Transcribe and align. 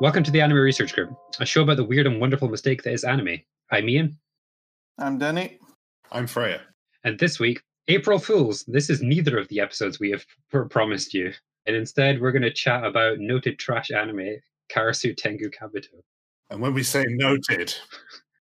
Welcome 0.00 0.22
to 0.24 0.30
the 0.30 0.40
Anime 0.40 0.58
Research 0.58 0.94
Group, 0.94 1.10
a 1.40 1.46
show 1.46 1.62
about 1.62 1.76
the 1.76 1.84
weird 1.84 2.06
and 2.06 2.20
wonderful 2.20 2.48
mistake 2.48 2.82
that 2.82 2.92
is 2.92 3.04
anime. 3.04 3.40
I'm 3.70 3.88
Ian, 3.88 4.16
I'm 4.98 5.18
Denny. 5.18 5.58
I'm 6.12 6.26
Freya. 6.26 6.60
and 7.04 7.18
this 7.18 7.40
week, 7.40 7.62
April 7.88 8.18
Fools. 8.18 8.64
This 8.68 8.90
is 8.90 9.02
neither 9.02 9.38
of 9.38 9.48
the 9.48 9.60
episodes 9.60 9.98
we 9.98 10.10
have 10.10 10.24
pr- 10.50 10.62
promised 10.62 11.14
you, 11.14 11.32
and 11.66 11.74
instead 11.74 12.20
we're 12.20 12.32
going 12.32 12.42
to 12.42 12.52
chat 12.52 12.84
about 12.84 13.18
noted 13.18 13.58
trash 13.58 13.90
anime 13.90 14.36
Karasu 14.70 15.16
Tengu 15.16 15.50
Kabuto. 15.50 16.00
And 16.50 16.60
when 16.60 16.74
we 16.74 16.82
say 16.84 17.04
noted, 17.08 17.74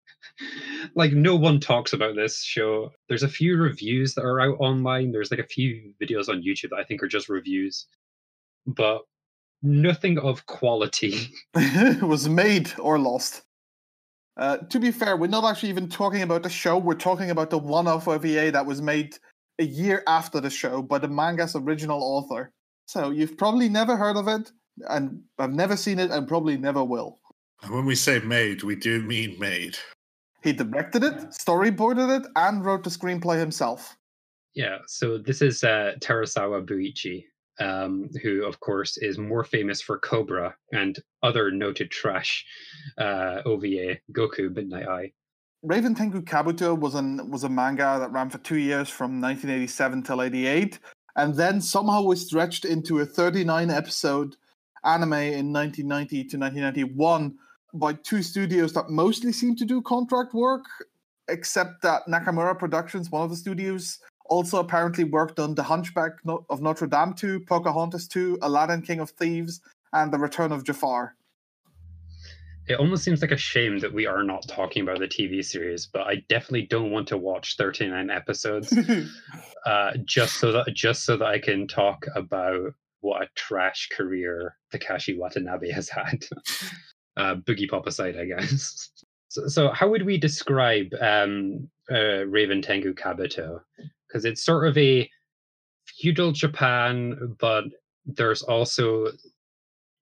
like 0.95 1.13
no 1.13 1.37
one 1.37 1.61
talks 1.61 1.93
about 1.93 2.17
this 2.17 2.43
show. 2.43 2.91
There's 3.09 3.23
a 3.25 3.29
few 3.29 3.57
reviews 3.59 4.15
that 4.15 4.25
are 4.25 4.41
out 4.41 4.57
online. 4.59 5.13
There's 5.13 5.31
like 5.31 5.41
a 5.41 5.45
few 5.47 5.93
videos 6.03 6.29
on 6.31 6.43
YouTube 6.43 6.71
that 6.71 6.79
I 6.81 6.85
think 6.85 7.03
are 7.03 7.09
just 7.09 7.29
reviews, 7.29 7.87
but 8.67 9.03
nothing 9.63 10.19
of 10.19 10.47
quality. 10.47 11.33
was 12.03 12.29
made 12.29 12.73
or 12.79 12.99
lost. 12.99 13.43
Uh, 14.37 14.57
to 14.57 14.81
be 14.81 14.91
fair, 14.91 15.17
we're 15.17 15.27
not 15.27 15.49
actually 15.49 15.69
even 15.69 15.89
talking 15.89 16.23
about 16.23 16.43
the 16.43 16.49
show. 16.49 16.79
We're 16.79 16.95
talking 16.95 17.31
about 17.31 17.51
the 17.51 17.59
one-off 17.59 18.09
OVA 18.09 18.51
that 18.51 18.65
was 18.65 18.81
made 18.81 19.19
a 19.59 19.65
year 19.65 20.03
after 20.07 20.41
the 20.41 20.51
show 20.51 20.83
by 20.83 20.99
the 20.99 21.09
manga's 21.09 21.55
original 21.55 22.03
author. 22.03 22.53
So 22.87 23.11
you've 23.11 23.37
probably 23.37 23.69
never 23.69 23.97
heard 23.97 24.17
of 24.17 24.29
it, 24.29 24.51
and 24.89 25.23
I've 25.39 25.53
never 25.53 25.77
seen 25.77 25.99
it, 25.99 26.11
and 26.11 26.27
probably 26.27 26.57
never 26.57 26.83
will. 26.83 27.21
and 27.63 27.73
when 27.73 27.85
we 27.85 27.95
say 27.95 28.19
made, 28.21 28.63
we 28.63 28.75
do 28.75 29.03
mean 29.03 29.39
made. 29.39 29.77
He 30.43 30.53
directed 30.53 31.05
it, 31.05 31.15
storyboarded 31.31 32.21
it, 32.21 32.27
and 32.35 32.65
wrote 32.65 32.85
the 32.85 32.91
screenplay 32.91 33.39
himself. 33.39 33.97
Yeah, 34.55 34.79
so 34.87 35.17
this 35.19 35.41
is 35.41 35.63
uh, 35.63 35.93
Terasawa 36.01 36.67
Buichi, 36.67 37.25
um, 37.63 38.09
who, 38.23 38.45
of 38.45 38.61
course, 38.61 38.97
is 38.99 39.19
more 39.19 39.45
famous 39.45 39.81
for 39.81 39.99
Cobra 39.99 40.55
and 40.73 40.99
other 41.23 41.51
noted 41.51 41.91
trash 41.91 42.45
uh, 42.99 43.43
OVA, 43.45 43.99
Goku 44.13 44.55
Midnight 44.55 44.89
Eye. 44.89 45.13
Raven 45.63 45.95
Tengu 45.95 46.23
Kabuto 46.23 46.77
was 46.77 46.97
an 46.97 47.31
was 47.31 47.45
a 47.45 47.49
manga 47.49 47.97
that 48.01 48.11
ran 48.11 48.31
for 48.31 48.39
two 48.39 48.57
years 48.57 48.89
from 48.89 49.21
1987 49.21 50.03
till 50.03 50.23
88, 50.23 50.81
and 51.15 51.37
then 51.37 51.61
somehow 51.61 52.03
was 52.03 52.27
stretched 52.27 52.65
into 52.65 52.99
a 52.99 53.07
39 53.07 53.71
episode 53.71 54.35
anime 54.85 55.13
in 55.13 55.53
1990 55.53 56.17
to 56.25 56.39
1991 56.39 57.37
by 57.75 57.93
two 57.93 58.23
studios 58.23 58.73
that 58.73 58.91
mostly 58.91 59.31
seem 59.33 59.55
to 59.55 59.65
do 59.65 59.81
contract 59.83 60.35
work, 60.35 60.65
except 61.29 61.81
that 61.83 62.03
Nakamura 62.09 62.59
Productions, 62.59 63.11
one 63.11 63.23
of 63.23 63.31
the 63.31 63.37
studios, 63.37 64.01
also 64.33 64.59
apparently 64.59 65.05
worked 65.05 65.39
on 65.39 65.55
The 65.55 65.63
Hunchback 65.63 66.13
of 66.49 66.63
Notre 66.63 66.87
Dame 66.87 67.13
2, 67.13 67.41
Pocahontas 67.41 68.09
2, 68.09 68.39
Aladdin 68.41 68.81
King 68.81 69.01
of 69.01 69.11
Thieves, 69.11 69.61
and 69.93 70.11
The 70.11 70.19
Return 70.19 70.53
of 70.53 70.65
Jafar. 70.65 71.15
It 72.67 72.79
almost 72.79 73.05
seems 73.05 73.21
like 73.21 73.33
a 73.33 73.37
shame 73.37 73.79
that 73.81 73.93
we 73.93 74.07
are 74.07 74.23
not 74.23 74.49
talking 74.49 74.83
about 74.83 75.01
the 75.01 75.09
TV 75.09 75.45
series, 75.45 75.85
but 75.85 76.07
I 76.07 76.25
definitely 76.31 76.67
don't 76.67 76.91
want 76.91 77.09
to 77.09 77.19
watch 77.19 77.57
39 77.59 78.09
episodes 78.09 78.73
uh, 79.67 79.93
just 80.05 80.37
so 80.37 80.53
that 80.53 80.73
just 80.73 81.05
so 81.05 81.17
that 81.19 81.27
I 81.27 81.39
can 81.39 81.67
talk 81.67 82.07
about 82.15 82.73
what 83.01 83.21
a 83.21 83.29
trash 83.35 83.91
career 83.95 84.57
Takashi 84.73 85.19
Watanabe 85.19 85.71
has 85.73 85.91
had. 85.91 86.25
uh, 87.17 87.35
Boogiepop 87.35 87.87
aside, 87.87 88.17
I 88.17 88.25
guess. 88.25 88.91
So, 89.33 89.49
so 89.49 89.71
how 89.71 89.89
would 89.89 90.05
we 90.05 90.19
describe 90.19 90.93
um, 91.01 91.71
uh, 91.91 92.27
Raven 92.27 92.61
Tengu 92.61 92.93
Kabuto? 92.93 93.63
Because 94.13 94.27
it's 94.27 94.45
sort 94.45 94.67
of 94.67 94.77
a 94.77 95.09
feudal 95.87 96.33
Japan, 96.33 97.35
but 97.39 97.65
there's 98.05 98.43
also 98.43 99.09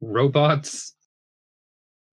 robots 0.01 0.95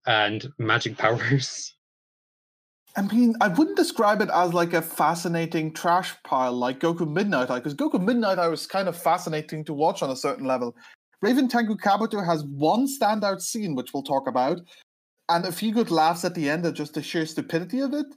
and 0.05 0.47
magic 0.59 0.97
powers. 0.97 1.73
I 2.95 3.01
mean, 3.03 3.35
I 3.41 3.47
wouldn't 3.47 3.77
describe 3.77 4.21
it 4.21 4.29
as 4.33 4.53
like 4.53 4.73
a 4.73 4.81
fascinating 4.81 5.71
trash 5.71 6.15
pile 6.23 6.53
like 6.53 6.79
Goku 6.79 7.07
Midnight 7.07 7.51
Eye, 7.51 7.59
because 7.59 7.75
Goku 7.75 8.03
Midnight 8.03 8.39
Eye 8.39 8.47
was 8.47 8.65
kind 8.65 8.87
of 8.87 8.97
fascinating 8.97 9.63
to 9.65 9.73
watch 9.73 10.01
on 10.01 10.09
a 10.09 10.15
certain 10.15 10.47
level. 10.47 10.75
Raven 11.21 11.47
Tengu 11.47 11.75
Kabuto 11.75 12.25
has 12.25 12.43
one 12.45 12.87
standout 12.87 13.41
scene, 13.41 13.75
which 13.75 13.93
we'll 13.93 14.03
talk 14.03 14.27
about, 14.27 14.61
and 15.29 15.45
a 15.45 15.51
few 15.51 15.71
good 15.71 15.91
laughs 15.91 16.25
at 16.25 16.33
the 16.33 16.49
end 16.49 16.65
at 16.65 16.73
just 16.73 16.95
the 16.95 17.03
sheer 17.03 17.25
stupidity 17.25 17.81
of 17.81 17.93
it. 17.93 18.07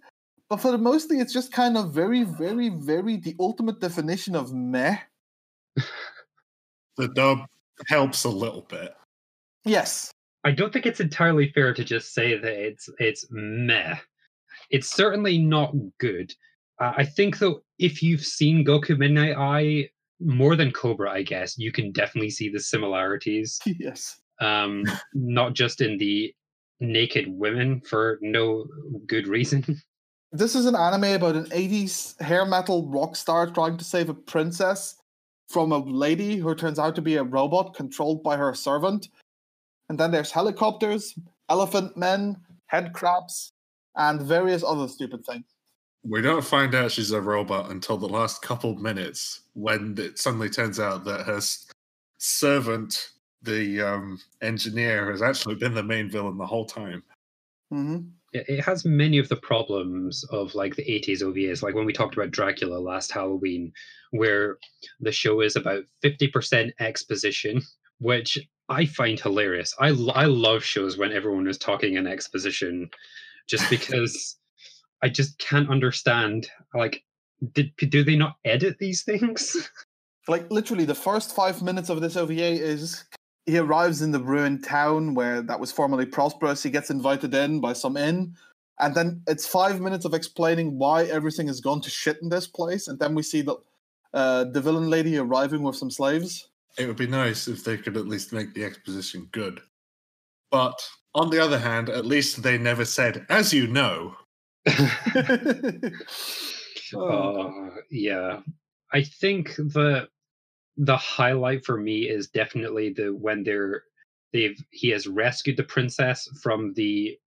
But 0.50 0.60
for 0.60 0.72
the 0.72 0.78
mostly, 0.78 1.20
it's 1.20 1.32
just 1.32 1.52
kind 1.52 1.76
of 1.76 1.94
very, 1.94 2.24
very, 2.24 2.70
very 2.70 3.16
the 3.16 3.36
ultimate 3.38 3.80
definition 3.80 4.34
of 4.34 4.52
meh. 4.52 4.98
The 6.96 7.08
dub 7.14 7.46
helps 7.86 8.24
a 8.24 8.28
little 8.28 8.66
bit. 8.68 8.92
Yes. 9.64 10.10
I 10.44 10.50
don't 10.50 10.72
think 10.72 10.86
it's 10.86 11.00
entirely 11.00 11.50
fair 11.52 11.72
to 11.72 11.84
just 11.84 12.12
say 12.12 12.36
that 12.36 12.66
it's 12.66 12.88
it's 12.98 13.26
meh. 13.30 13.96
It's 14.70 14.90
certainly 14.90 15.38
not 15.38 15.72
good. 15.98 16.34
Uh, 16.80 16.94
I 16.96 17.04
think 17.04 17.38
though, 17.38 17.62
if 17.78 18.02
you've 18.02 18.24
seen 18.24 18.64
Goku 18.64 18.98
Midnight 18.98 19.36
Eye 19.36 19.88
more 20.18 20.56
than 20.56 20.72
Cobra, 20.72 21.12
I 21.12 21.22
guess 21.22 21.56
you 21.58 21.70
can 21.70 21.92
definitely 21.92 22.30
see 22.30 22.48
the 22.48 22.60
similarities. 22.60 23.60
yes. 23.66 24.20
Um, 24.40 24.84
not 25.14 25.54
just 25.54 25.80
in 25.80 25.96
the 25.98 26.34
naked 26.80 27.26
women 27.28 27.80
for 27.82 28.18
no 28.20 28.66
good 29.06 29.28
reason. 29.28 29.64
This 30.32 30.54
is 30.54 30.66
an 30.66 30.76
anime 30.76 31.14
about 31.14 31.34
an 31.34 31.46
80s 31.46 32.20
hair 32.20 32.44
metal 32.44 32.86
rock 32.86 33.16
star 33.16 33.48
trying 33.48 33.76
to 33.76 33.84
save 33.84 34.08
a 34.08 34.14
princess 34.14 34.96
from 35.48 35.72
a 35.72 35.78
lady 35.78 36.36
who 36.36 36.54
turns 36.54 36.78
out 36.78 36.94
to 36.94 37.02
be 37.02 37.16
a 37.16 37.24
robot 37.24 37.74
controlled 37.74 38.22
by 38.22 38.36
her 38.36 38.54
servant. 38.54 39.08
And 39.88 39.98
then 39.98 40.12
there's 40.12 40.30
helicopters, 40.30 41.18
elephant 41.48 41.96
men, 41.96 42.36
head 42.66 42.92
crabs, 42.92 43.52
and 43.96 44.22
various 44.22 44.62
other 44.62 44.86
stupid 44.86 45.26
things. 45.26 45.46
We 46.04 46.22
don't 46.22 46.44
find 46.44 46.76
out 46.76 46.92
she's 46.92 47.10
a 47.10 47.20
robot 47.20 47.72
until 47.72 47.96
the 47.96 48.08
last 48.08 48.40
couple 48.40 48.76
minutes 48.76 49.40
when 49.54 49.96
it 49.98 50.18
suddenly 50.18 50.48
turns 50.48 50.78
out 50.78 51.04
that 51.06 51.26
her 51.26 51.40
servant, 52.18 53.10
the 53.42 53.82
um, 53.82 54.20
engineer, 54.42 55.10
has 55.10 55.22
actually 55.22 55.56
been 55.56 55.74
the 55.74 55.82
main 55.82 56.08
villain 56.08 56.38
the 56.38 56.46
whole 56.46 56.66
time. 56.66 57.02
hmm 57.70 57.98
it 58.32 58.60
has 58.60 58.84
many 58.84 59.18
of 59.18 59.28
the 59.28 59.36
problems 59.36 60.24
of 60.30 60.54
like 60.54 60.76
the 60.76 60.84
80s 60.84 61.22
OVAs, 61.22 61.62
like 61.62 61.74
when 61.74 61.84
we 61.84 61.92
talked 61.92 62.14
about 62.16 62.30
Dracula 62.30 62.78
last 62.78 63.10
Halloween, 63.10 63.72
where 64.12 64.58
the 65.00 65.12
show 65.12 65.40
is 65.40 65.56
about 65.56 65.84
50% 66.04 66.70
exposition, 66.78 67.62
which 67.98 68.38
I 68.68 68.86
find 68.86 69.18
hilarious. 69.18 69.74
I, 69.80 69.88
I 70.14 70.26
love 70.26 70.62
shows 70.64 70.96
when 70.96 71.12
everyone 71.12 71.48
is 71.48 71.58
talking 71.58 71.94
in 71.94 72.06
exposition 72.06 72.90
just 73.48 73.68
because 73.70 74.36
I 75.02 75.08
just 75.08 75.38
can't 75.38 75.70
understand. 75.70 76.48
Like, 76.74 77.02
did, 77.52 77.72
do 77.76 78.04
they 78.04 78.16
not 78.16 78.36
edit 78.44 78.78
these 78.78 79.02
things? 79.02 79.70
Like, 80.28 80.48
literally, 80.50 80.84
the 80.84 80.94
first 80.94 81.34
five 81.34 81.60
minutes 81.62 81.88
of 81.88 82.02
this 82.02 82.14
OVA 82.14 82.34
is 82.34 83.04
he 83.50 83.58
arrives 83.58 84.02
in 84.02 84.12
the 84.12 84.20
ruined 84.20 84.64
town 84.64 85.14
where 85.14 85.42
that 85.42 85.60
was 85.60 85.72
formerly 85.72 86.06
prosperous. 86.06 86.62
He 86.62 86.70
gets 86.70 86.90
invited 86.90 87.34
in 87.34 87.60
by 87.60 87.72
some 87.72 87.96
inn. 87.96 88.34
And 88.78 88.94
then 88.94 89.22
it's 89.26 89.46
five 89.46 89.80
minutes 89.80 90.04
of 90.04 90.14
explaining 90.14 90.78
why 90.78 91.04
everything 91.04 91.46
has 91.48 91.60
gone 91.60 91.80
to 91.82 91.90
shit 91.90 92.18
in 92.22 92.28
this 92.28 92.46
place. 92.46 92.88
And 92.88 92.98
then 92.98 93.14
we 93.14 93.22
see 93.22 93.42
the, 93.42 93.56
uh, 94.14 94.44
the 94.44 94.60
villain 94.60 94.88
lady 94.88 95.18
arriving 95.18 95.62
with 95.62 95.76
some 95.76 95.90
slaves. 95.90 96.48
It 96.78 96.86
would 96.86 96.96
be 96.96 97.06
nice 97.06 97.48
if 97.48 97.64
they 97.64 97.76
could 97.76 97.96
at 97.96 98.08
least 98.08 98.32
make 98.32 98.54
the 98.54 98.64
exposition 98.64 99.28
good. 99.32 99.60
But 100.50 100.80
on 101.14 101.30
the 101.30 101.42
other 101.42 101.58
hand, 101.58 101.90
at 101.90 102.06
least 102.06 102.42
they 102.42 102.56
never 102.56 102.84
said, 102.84 103.26
as 103.28 103.52
you 103.52 103.66
know. 103.66 104.16
Oh, 104.66 105.80
Uh, 106.92 107.70
yeah, 107.88 108.40
I 108.92 109.02
think 109.02 109.54
the 109.54 110.08
the 110.80 110.96
highlight 110.96 111.64
for 111.64 111.76
me 111.76 112.08
is 112.08 112.28
definitely 112.28 112.90
the 112.90 113.14
when 113.14 113.42
they're 113.42 113.82
they've 114.32 114.58
he 114.70 114.88
has 114.88 115.06
rescued 115.06 115.58
the 115.58 115.62
princess 115.62 116.26
from 116.42 116.72
the 116.72 117.18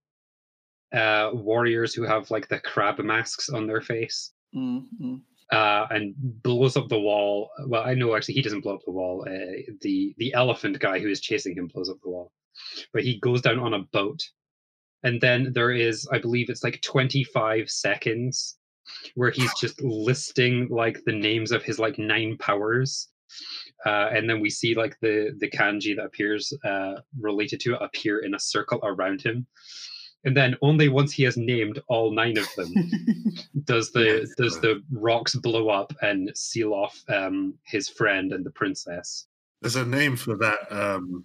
uh 0.92 1.30
warriors 1.32 1.94
who 1.94 2.02
have 2.02 2.30
like 2.32 2.48
the 2.48 2.58
crab 2.58 2.98
masks 2.98 3.48
on 3.48 3.66
their 3.66 3.80
face. 3.80 4.32
Mm, 4.56 4.86
mm. 5.00 5.20
uh 5.52 5.86
and 5.90 6.14
blows 6.18 6.76
up 6.76 6.88
the 6.88 6.98
wall. 6.98 7.48
Well 7.68 7.84
i 7.84 7.94
know 7.94 8.16
actually 8.16 8.34
he 8.34 8.42
doesn't 8.42 8.62
blow 8.62 8.74
up 8.74 8.84
the 8.84 8.92
wall 8.92 9.24
uh, 9.28 9.72
the 9.82 10.14
the 10.18 10.34
elephant 10.34 10.80
guy 10.80 10.98
who 10.98 11.08
is 11.08 11.20
chasing 11.20 11.56
him 11.56 11.68
blows 11.68 11.88
up 11.88 11.98
the 12.02 12.10
wall. 12.10 12.32
But 12.92 13.04
he 13.04 13.20
goes 13.20 13.40
down 13.40 13.60
on 13.60 13.74
a 13.74 13.84
boat. 13.92 14.20
And 15.04 15.20
then 15.20 15.52
there 15.54 15.70
is 15.70 16.08
i 16.12 16.18
believe 16.18 16.50
it's 16.50 16.64
like 16.64 16.82
25 16.82 17.70
seconds 17.70 18.58
where 19.14 19.30
he's 19.30 19.54
just 19.60 19.80
listing 19.80 20.66
like 20.70 21.04
the 21.04 21.12
names 21.12 21.52
of 21.52 21.62
his 21.62 21.78
like 21.78 21.98
nine 21.98 22.36
powers 22.38 23.08
uh, 23.86 24.08
and 24.12 24.28
then 24.28 24.40
we 24.40 24.50
see 24.50 24.74
like 24.74 24.98
the 25.00 25.34
the 25.38 25.50
kanji 25.50 25.96
that 25.96 26.04
appears 26.04 26.52
uh, 26.64 26.94
related 27.20 27.60
to 27.60 27.74
it 27.74 27.82
appear 27.82 28.20
in 28.20 28.34
a 28.34 28.38
circle 28.38 28.80
around 28.82 29.22
him 29.22 29.46
and 30.24 30.36
then 30.36 30.56
only 30.62 30.88
once 30.88 31.12
he 31.12 31.22
has 31.22 31.36
named 31.36 31.80
all 31.88 32.10
nine 32.10 32.38
of 32.38 32.48
them 32.56 32.72
does 33.64 33.92
the 33.92 34.20
Yes, 34.20 34.34
does 34.36 34.54
right. 34.54 34.62
the 34.62 34.82
rocks 34.92 35.34
blow 35.34 35.68
up 35.68 35.92
and 36.02 36.30
seal 36.34 36.72
off 36.72 37.02
um 37.08 37.54
his 37.64 37.88
friend 37.88 38.32
and 38.32 38.44
the 38.44 38.50
princess 38.50 39.26
There's 39.60 39.76
a 39.76 39.84
name 39.84 40.16
for 40.16 40.36
that 40.36 40.70
um, 40.70 41.24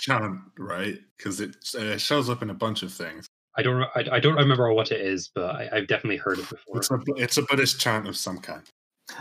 chant, 0.00 0.40
right? 0.58 0.98
Because 1.16 1.40
it 1.40 1.56
uh, 1.78 1.96
shows 1.98 2.28
up 2.28 2.42
in 2.42 2.50
a 2.50 2.54
bunch 2.54 2.82
of 2.82 2.92
things. 2.92 3.26
I 3.56 3.62
don't 3.62 3.82
I, 3.94 4.04
I 4.12 4.20
don't 4.20 4.36
remember 4.36 4.72
what 4.72 4.90
it 4.90 5.00
is, 5.00 5.30
but 5.34 5.54
I, 5.54 5.68
I've 5.72 5.86
definitely 5.86 6.16
heard 6.16 6.38
it 6.38 6.48
before. 6.48 6.78
It's 6.78 6.90
a 6.90 6.98
it's 7.16 7.36
a 7.36 7.42
Buddhist 7.42 7.80
chant 7.80 8.08
of 8.08 8.16
some 8.16 8.38
kind. 8.38 8.62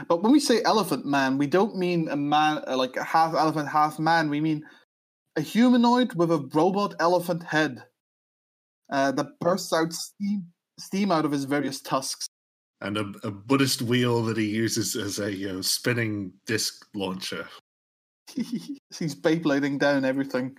But 0.08 0.24
when 0.24 0.32
we 0.32 0.40
say 0.40 0.62
elephant 0.64 1.06
man, 1.06 1.38
we 1.38 1.48
don't 1.48 1.76
mean 1.76 2.10
a 2.10 2.16
man 2.16 2.64
uh, 2.68 2.78
like 2.78 2.96
a 2.98 3.04
half 3.04 3.34
elephant, 3.34 3.70
half 3.70 4.00
man. 4.00 4.30
We 4.30 4.42
mean 4.42 4.66
a 5.36 5.42
humanoid 5.42 6.14
with 6.16 6.32
a 6.32 6.50
robot 6.54 6.96
elephant 7.00 7.44
head 7.44 7.84
uh, 8.92 9.12
that 9.14 9.40
bursts 9.40 9.74
out 9.74 9.94
steam, 9.94 10.48
steam 10.80 11.12
out 11.12 11.26
of 11.26 11.32
his 11.32 11.46
various 11.46 11.82
tusks. 11.82 12.28
And 12.82 12.98
a, 12.98 13.12
a 13.24 13.32
Buddhist 13.32 13.82
wheel 13.82 14.24
that 14.24 14.38
he 14.38 14.48
uses 14.48 14.96
as 14.96 15.20
a 15.20 15.34
you 15.34 15.52
know, 15.52 15.62
spinning 15.62 16.34
disc 16.46 16.86
launcher. 16.96 17.48
He's 18.36 19.16
Beyblading 19.16 19.80
down 19.80 20.06
everything. 20.06 20.56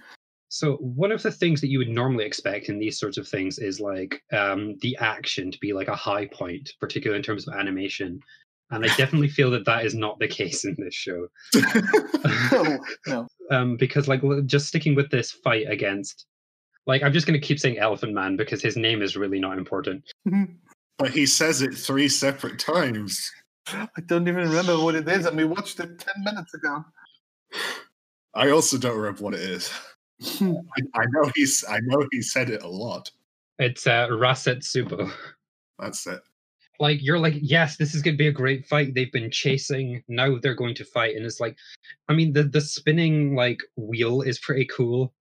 So 0.48 0.76
one 0.78 1.12
of 1.12 1.22
the 1.22 1.30
things 1.30 1.60
that 1.60 1.68
you 1.68 1.78
would 1.78 1.88
normally 1.88 2.24
expect 2.24 2.68
in 2.68 2.80
these 2.80 2.98
sorts 2.98 3.18
of 3.18 3.28
things 3.28 3.60
is 3.60 3.80
like 3.80 4.20
um, 4.32 4.76
the 4.80 4.96
action 4.96 5.52
to 5.52 5.58
be 5.60 5.72
like 5.72 5.86
a 5.86 5.94
high 5.94 6.26
point, 6.26 6.72
particularly 6.80 7.18
in 7.18 7.22
terms 7.22 7.46
of 7.46 7.54
animation. 7.54 8.20
And 8.70 8.84
I 8.84 8.88
definitely 8.96 9.28
feel 9.28 9.50
that 9.50 9.64
that 9.64 9.84
is 9.84 9.94
not 9.94 10.18
the 10.18 10.28
case 10.28 10.64
in 10.64 10.76
this 10.78 10.94
show. 10.94 11.26
no, 12.52 12.78
no. 13.06 13.28
Um, 13.50 13.76
because 13.76 14.06
like 14.06 14.22
just 14.46 14.68
sticking 14.68 14.94
with 14.94 15.10
this 15.10 15.32
fight 15.32 15.68
against, 15.68 16.26
like 16.86 17.02
I'm 17.02 17.12
just 17.12 17.26
going 17.26 17.40
to 17.40 17.44
keep 17.46 17.58
saying 17.58 17.78
Elephant 17.78 18.12
Man 18.12 18.36
because 18.36 18.62
his 18.62 18.76
name 18.76 19.02
is 19.02 19.16
really 19.16 19.40
not 19.40 19.58
important. 19.58 20.04
But 20.98 21.10
he 21.10 21.26
says 21.26 21.62
it 21.62 21.74
three 21.74 22.08
separate 22.08 22.58
times. 22.58 23.30
I 23.66 23.88
don't 24.06 24.28
even 24.28 24.48
remember 24.48 24.78
what 24.78 24.94
it 24.94 25.08
is, 25.08 25.26
and 25.26 25.36
we 25.36 25.44
watched 25.44 25.80
it 25.80 25.98
10 25.98 26.24
minutes 26.24 26.54
ago. 26.54 26.84
I 28.34 28.50
also 28.50 28.78
don't 28.78 28.96
remember 28.96 29.22
what 29.22 29.34
it 29.34 29.40
is. 29.40 29.70
I, 30.22 30.82
I 30.94 31.04
know 31.10 31.30
he's 31.34 31.64
I 31.68 31.80
know 31.82 32.06
he 32.12 32.22
said 32.22 32.50
it 32.50 32.62
a 32.62 32.68
lot. 32.68 33.10
It's 33.58 33.86
uh, 33.86 34.08
Raset 34.08 34.58
Subo. 34.58 35.10
That's 35.78 36.06
it. 36.06 36.20
Like 36.80 37.02
you're 37.02 37.18
like 37.18 37.34
yes 37.40 37.76
this 37.76 37.94
is 37.94 38.02
going 38.02 38.14
to 38.14 38.18
be 38.18 38.28
a 38.28 38.32
great 38.32 38.66
fight. 38.66 38.94
They've 38.94 39.12
been 39.12 39.30
chasing. 39.30 40.02
Now 40.08 40.38
they're 40.38 40.54
going 40.54 40.74
to 40.76 40.84
fight. 40.84 41.16
And 41.16 41.24
it's 41.24 41.40
like 41.40 41.56
i 42.08 42.14
mean 42.14 42.32
the 42.32 42.44
the 42.44 42.60
spinning 42.60 43.34
like 43.34 43.60
wheel 43.76 44.22
is 44.22 44.38
pretty 44.38 44.66
cool 44.66 45.12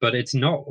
but 0.00 0.14
it's 0.14 0.34
not 0.34 0.64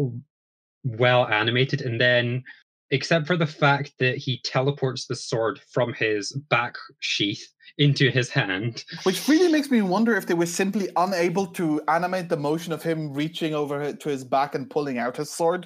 well 0.83 1.27
animated. 1.27 1.81
And 1.81 1.99
then 1.99 2.43
except 2.91 3.25
for 3.25 3.35
the 3.35 3.47
fact 3.47 3.93
that 3.99 4.17
he 4.17 4.39
teleports 4.43 5.07
the 5.07 5.15
sword 5.15 5.59
from 5.71 5.93
his 5.93 6.31
back 6.49 6.75
sheath 6.99 7.43
into 7.79 8.11
his 8.11 8.29
hand. 8.29 8.83
Which 9.01 9.27
really 9.27 9.51
makes 9.51 9.71
me 9.71 9.81
wonder 9.81 10.15
if 10.15 10.27
they 10.27 10.35
were 10.35 10.45
simply 10.45 10.89
unable 10.95 11.47
to 11.47 11.81
animate 11.87 12.29
the 12.29 12.37
motion 12.37 12.71
of 12.71 12.83
him 12.83 13.11
reaching 13.11 13.55
over 13.55 13.93
to 13.93 14.09
his 14.09 14.23
back 14.23 14.53
and 14.53 14.69
pulling 14.69 14.99
out 14.99 15.17
his 15.17 15.31
sword. 15.31 15.65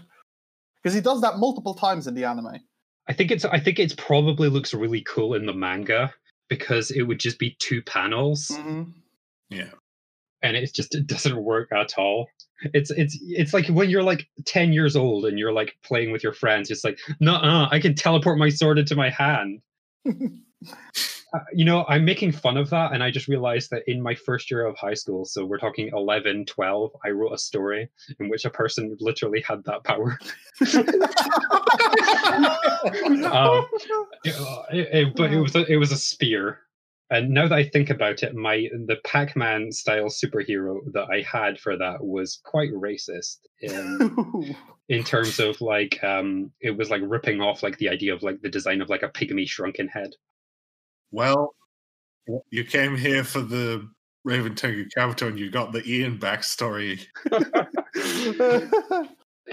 Because 0.81 0.95
he 0.95 1.01
does 1.01 1.19
that 1.21 1.37
multiple 1.37 1.73
times 1.73 2.07
in 2.07 2.13
the 2.13 2.23
anime. 2.23 2.59
I 3.07 3.13
think 3.13 3.31
it's 3.31 3.45
i 3.45 3.59
think 3.59 3.79
it's 3.79 3.95
probably 3.95 4.49
looks 4.49 4.73
really 4.73 5.01
cool 5.01 5.33
in 5.33 5.45
the 5.45 5.53
manga 5.53 6.13
because 6.49 6.91
it 6.91 7.03
would 7.03 7.19
just 7.19 7.39
be 7.39 7.55
two 7.59 7.81
panels 7.83 8.47
Mhm. 8.53 8.93
Yeah. 9.49 9.69
and 10.43 10.55
it's 10.57 10.71
just 10.71 10.95
it 10.95 11.07
doesn't 11.07 11.43
work 11.43 11.71
at 11.71 11.93
all 11.97 12.27
it's 12.73 12.89
it's 12.91 13.17
it's 13.21 13.53
like 13.53 13.67
when 13.67 13.89
you're 13.89 14.03
like 14.03 14.27
10 14.45 14.73
years 14.73 14.95
old 14.95 15.25
and 15.25 15.37
you're 15.37 15.53
like 15.53 15.77
playing 15.83 16.11
with 16.11 16.23
your 16.23 16.33
friends 16.33 16.69
it's 16.71 16.83
like 16.83 16.99
no 17.19 17.39
i 17.71 17.79
can 17.79 17.93
teleport 17.95 18.37
my 18.37 18.49
sword 18.49 18.79
into 18.79 18.95
my 18.95 19.09
hand 19.09 19.61
you 21.53 21.65
know 21.65 21.83
i'm 21.89 22.05
making 22.05 22.31
fun 22.31 22.55
of 22.57 22.69
that 22.69 22.93
and 22.93 23.03
i 23.03 23.11
just 23.11 23.27
realized 23.27 23.69
that 23.69 23.83
in 23.87 24.01
my 24.01 24.15
first 24.15 24.49
year 24.49 24.65
of 24.65 24.77
high 24.77 24.93
school 24.93 25.25
so 25.25 25.45
we're 25.45 25.57
talking 25.57 25.89
11 25.93 26.45
12 26.45 26.91
i 27.05 27.09
wrote 27.09 27.33
a 27.33 27.37
story 27.37 27.89
in 28.19 28.29
which 28.29 28.45
a 28.45 28.49
person 28.49 28.95
literally 28.99 29.41
had 29.41 29.63
that 29.65 29.83
power. 29.83 30.17
Um, 33.27 33.65
it- 34.23 34.35
it- 34.71 34.89
it- 34.93 35.15
but 35.15 35.31
it 35.33 35.39
was 35.39 35.55
a, 35.55 35.65
it 35.71 35.77
was 35.77 35.91
a 35.91 35.97
spear. 35.97 36.59
And 37.09 37.29
now 37.29 37.47
that 37.47 37.55
i 37.55 37.63
think 37.63 37.89
about 37.89 38.21
it 38.23 38.35
my 38.35 38.67
the 38.85 38.97
pac-man 39.05 39.71
style 39.71 40.07
superhero 40.07 40.79
that 40.91 41.07
i 41.09 41.21
had 41.21 41.57
for 41.57 41.77
that 41.77 42.03
was 42.03 42.41
quite 42.43 42.69
racist 42.73 43.37
in, 43.61 44.55
in 44.89 45.03
terms 45.05 45.39
of 45.39 45.61
like 45.61 46.03
um 46.03 46.51
it 46.59 46.71
was 46.77 46.89
like 46.89 47.01
ripping 47.05 47.39
off 47.39 47.63
like 47.63 47.77
the 47.77 47.87
idea 47.87 48.13
of 48.13 48.23
like 48.23 48.41
the 48.41 48.49
design 48.49 48.81
of 48.81 48.89
like 48.89 49.03
a 49.03 49.09
pygmy 49.09 49.47
shrunken 49.47 49.87
head 49.87 50.11
Well, 51.11 51.55
you 52.49 52.63
came 52.63 52.95
here 52.97 53.23
for 53.23 53.41
the 53.41 53.87
Raven 54.25 54.55
Tengu 54.55 54.85
Kabuto 54.97 55.27
and 55.27 55.39
you 55.39 55.49
got 55.49 55.71
the 55.71 55.87
Ian 55.89 56.17
backstory. 56.19 57.05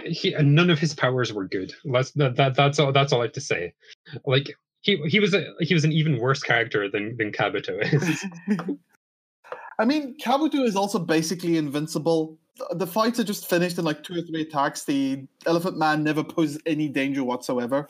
he 0.07 0.33
and 0.33 0.55
none 0.55 0.71
of 0.71 0.79
his 0.81 0.93
powers 0.93 1.33
were 1.33 1.47
good 1.47 1.73
that's 1.85 2.11
that, 2.13 2.35
that 2.35 2.57
that's 2.57 2.81
all 2.81 2.91
that's 2.93 3.13
all 3.13 3.21
i 3.21 3.25
have 3.27 3.33
to 3.33 3.41
say 3.41 3.73
like 4.27 4.51
he 4.81 4.97
he 5.07 5.21
was 5.21 5.33
a 5.35 5.53
he 5.61 5.73
was 5.73 5.85
an 5.85 5.93
even 5.93 6.19
worse 6.19 6.43
character 6.43 6.91
than 6.91 7.17
than 7.17 7.31
kabuto 7.31 7.79
is 7.93 8.25
I 9.77 9.85
mean, 9.85 10.17
Kabuto 10.23 10.65
is 10.65 10.77
also 10.77 11.01
basically 11.01 11.57
invincible. 11.57 12.39
The- 12.59 12.77
The 12.77 12.87
fights 12.87 13.19
are 13.19 13.25
just 13.25 13.51
finished 13.51 13.77
in 13.77 13.85
like 13.85 14.05
two 14.05 14.15
or 14.15 14.23
three 14.23 14.43
attacks. 14.43 14.85
The 14.85 15.27
Elephant 15.47 15.77
Man 15.79 16.05
never 16.05 16.23
poses 16.23 16.61
any 16.65 16.89
danger 16.89 17.25
whatsoever. 17.25 17.89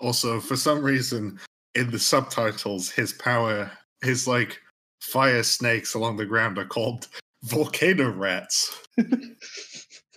Also, 0.00 0.40
for 0.40 0.56
some 0.56 0.82
reason, 0.82 1.38
in 1.74 1.90
the 1.90 1.98
subtitles, 1.98 2.90
his 2.90 3.12
power, 3.14 3.70
his 4.02 4.26
like 4.26 4.58
fire 5.00 5.42
snakes 5.42 5.94
along 5.94 6.16
the 6.16 6.26
ground 6.26 6.58
are 6.58 6.66
called 6.66 7.08
volcano 7.44 8.10
rats. 8.10 8.78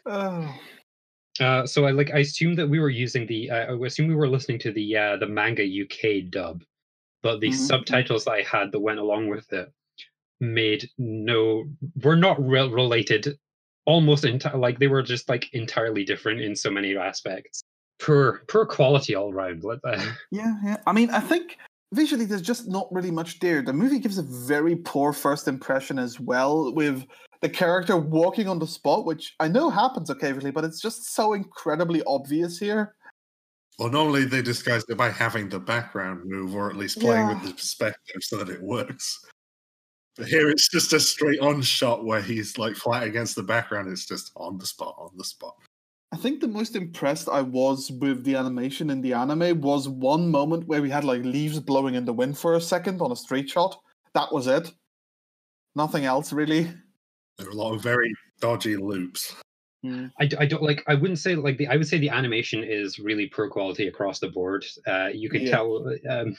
Oh. 0.08 0.56
Uh, 1.40 1.66
so 1.66 1.86
I 1.86 1.92
like 1.92 2.12
I 2.14 2.20
assume 2.20 2.54
that 2.56 2.70
we 2.70 2.80
were 2.80 2.92
using 2.92 3.26
the 3.26 3.50
uh, 3.50 3.74
I 3.76 3.86
assume 3.88 4.08
we 4.08 4.14
were 4.16 4.28
listening 4.30 4.60
to 4.60 4.72
the 4.72 4.96
uh, 4.96 5.18
the 5.18 5.26
manga 5.26 5.66
UK 5.66 6.30
dub, 6.30 6.64
but 7.24 7.40
the 7.40 7.50
Mhm. 7.50 7.54
subtitles 7.56 8.26
that 8.26 8.32
I 8.34 8.42
had 8.44 8.72
that 8.72 8.80
went 8.80 9.00
along 9.00 9.30
with 9.30 9.52
it 9.52 9.68
made 10.40 10.88
no 11.00 11.66
were 12.04 12.16
not 12.16 12.40
re- 12.40 12.70
related 12.70 13.38
almost 13.86 14.24
enti- 14.26 14.54
like 14.60 14.78
they 14.78 14.88
were 14.88 15.02
just 15.02 15.28
like 15.28 15.52
entirely 15.54 16.06
different 16.06 16.40
in 16.40 16.56
so 16.56 16.70
many 16.70 16.96
aspects. 16.96 17.64
Poor 18.00 18.44
poor 18.48 18.66
quality 18.66 19.16
all 19.16 19.34
round. 19.34 19.64
Let 19.64 19.82
that. 19.84 20.00
Uh, 20.00 20.12
yeah, 20.32 20.56
yeah. 20.64 20.78
I 20.86 20.92
mean, 20.92 21.10
I 21.12 21.20
think 21.20 21.58
visually 21.94 22.26
there's 22.26 22.42
just 22.42 22.68
not 22.68 22.88
really 22.92 23.12
much 23.12 23.40
there. 23.40 23.62
The 23.62 23.74
movie 23.74 24.00
gives 24.00 24.18
a 24.18 24.24
very 24.24 24.76
poor 24.76 25.14
first 25.14 25.48
impression 25.48 25.98
as 25.98 26.20
well, 26.20 26.74
with 26.74 27.06
the 27.42 27.50
character 27.50 27.98
walking 27.98 28.48
on 28.48 28.60
the 28.60 28.68
spot, 28.68 29.06
which 29.06 29.36
I 29.40 29.48
know 29.48 29.70
happens 29.70 30.10
occasionally, 30.10 30.52
but 30.52 30.64
it's 30.64 30.82
just 30.82 31.14
so 31.14 31.34
incredibly 31.34 32.04
obvious 32.06 32.58
here. 32.58 32.96
Well, 33.78 33.90
normally 33.90 34.26
they 34.26 34.42
disguise 34.42 34.84
it 34.88 34.98
by 34.98 35.10
having 35.10 35.50
the 35.50 35.60
background 35.60 36.22
move, 36.26 36.56
or 36.56 36.70
at 36.70 36.78
least 36.78 37.00
playing 37.00 37.28
with 37.28 37.44
the 37.44 37.52
perspective 37.52 38.22
so 38.22 38.38
that 38.38 38.50
it 38.50 38.62
works. 38.62 39.26
But 40.16 40.28
here 40.28 40.50
it's 40.50 40.70
just 40.70 40.94
a 40.94 41.00
straight 41.00 41.42
on 41.42 41.62
shot 41.62 42.06
where 42.06 42.22
he's 42.22 42.58
like 42.58 42.76
flat 42.76 43.04
against 43.04 43.36
the 43.36 43.44
background. 43.44 43.90
It's 43.90 44.06
just 44.06 44.32
on 44.38 44.58
the 44.58 44.66
spot, 44.66 44.96
on 44.98 45.12
the 45.18 45.26
spot. 45.26 45.56
I 46.12 46.18
think 46.18 46.40
the 46.40 46.48
most 46.48 46.76
impressed 46.76 47.28
I 47.28 47.42
was 47.42 47.92
with 47.92 48.24
the 48.24 48.36
animation 48.36 48.90
in 48.90 49.02
the 49.02 49.14
anime 49.14 49.60
was 49.62 49.90
one 49.90 50.30
moment 50.30 50.68
where 50.68 50.82
we 50.82 50.90
had 50.90 51.04
like 51.04 51.24
leaves 51.24 51.60
blowing 51.60 51.96
in 51.96 52.06
the 52.06 52.14
wind 52.14 52.38
for 52.38 52.56
a 52.56 52.62
second 52.62 53.02
on 53.02 53.12
a 53.12 53.16
straight 53.16 53.50
shot. 53.50 53.78
That 54.14 54.32
was 54.32 54.48
it. 54.48 54.72
Nothing 55.76 56.06
else 56.06 56.32
really. 56.32 56.72
There 57.38 57.48
are 57.48 57.52
a 57.52 57.56
lot 57.56 57.74
of 57.74 57.82
very 57.82 58.14
dodgy 58.40 58.78
loops. 58.78 59.36
I, 60.20 60.26
d- 60.26 60.38
I 60.40 60.46
don't 60.46 60.64
like 60.64 60.84
I 60.88 60.96
wouldn't 60.96 61.20
say 61.20 61.36
like 61.36 61.58
the 61.58 61.68
I 61.68 61.76
would 61.78 61.88
say 61.88 61.98
the 61.98 62.10
animation 62.10 62.64
is 62.64 63.00
really 63.00 63.28
poor 63.28 63.50
quality 63.50 63.88
across 63.88 64.20
the 64.20 64.30
board. 64.30 64.66
Uh, 64.88 65.08
you 65.14 65.30
can 65.30 65.42
Yeah. 65.44 65.52
tell 65.52 65.94
um, 66.10 66.36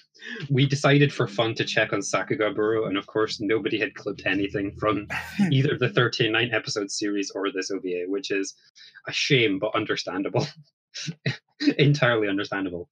we 0.50 0.66
decided 0.66 1.12
for 1.12 1.26
fun 1.26 1.54
to 1.56 1.64
check 1.64 1.92
on 1.92 2.00
Sakugabooru, 2.00 2.86
and 2.88 2.96
of 2.96 3.06
course 3.06 3.40
nobody 3.40 3.78
had 3.78 3.94
clipped 3.94 4.22
anything 4.26 4.72
from 4.78 5.06
either 5.50 5.76
the 5.78 5.88
39 5.90 6.50
episode 6.52 6.90
series 6.90 7.30
or 7.30 7.50
this 7.52 7.70
OVA, 7.70 8.04
which 8.08 8.30
is 8.30 8.54
a 9.08 9.12
shame 9.12 9.58
but 9.58 9.74
understandable, 9.74 10.46
entirely 11.78 12.28
understandable. 12.28 12.88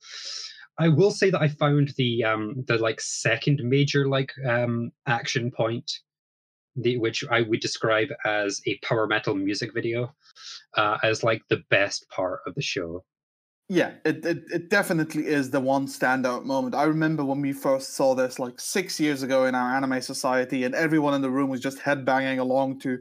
I 0.79 0.89
will 0.89 1.13
say 1.13 1.31
that 1.31 1.41
I 1.41 1.49
found 1.49 1.93
the 1.97 2.25
um 2.25 2.65
the 2.67 2.79
like 2.79 3.01
second 3.01 3.61
major 3.63 4.09
like 4.09 4.33
um 4.47 4.91
action 5.07 5.51
point 5.51 6.01
the 6.77 6.99
which 6.99 7.25
I 7.31 7.43
would 7.43 7.61
describe 7.61 8.09
as 8.25 8.61
a 8.67 8.79
power 8.79 9.07
metal 9.07 9.35
music 9.35 9.73
video, 9.75 10.15
uh, 10.77 10.99
as 11.03 11.23
like 11.23 11.43
the 11.49 11.63
best 11.71 12.09
part 12.11 12.41
of 12.47 12.55
the 12.55 12.63
show. 12.63 13.05
Yeah, 13.69 13.93
it, 14.05 14.25
it 14.27 14.45
it 14.53 14.69
definitely 14.69 15.27
is 15.27 15.51
the 15.51 15.61
one 15.61 15.87
standout 15.87 16.45
moment. 16.45 16.75
I 16.75 16.85
remember 16.85 17.25
when 17.25 17.41
we 17.41 17.53
first 17.53 17.95
saw 17.95 18.15
this 18.15 18.39
like 18.39 18.61
six 18.61 19.01
years 19.01 19.23
ago 19.23 19.47
in 19.47 19.55
our 19.55 19.75
anime 19.75 20.03
society, 20.03 20.65
and 20.65 20.75
everyone 20.75 21.15
in 21.15 21.23
the 21.23 21.31
room 21.31 21.49
was 21.49 21.61
just 21.61 21.79
headbanging 21.79 22.41
along 22.41 22.81
to 22.81 22.99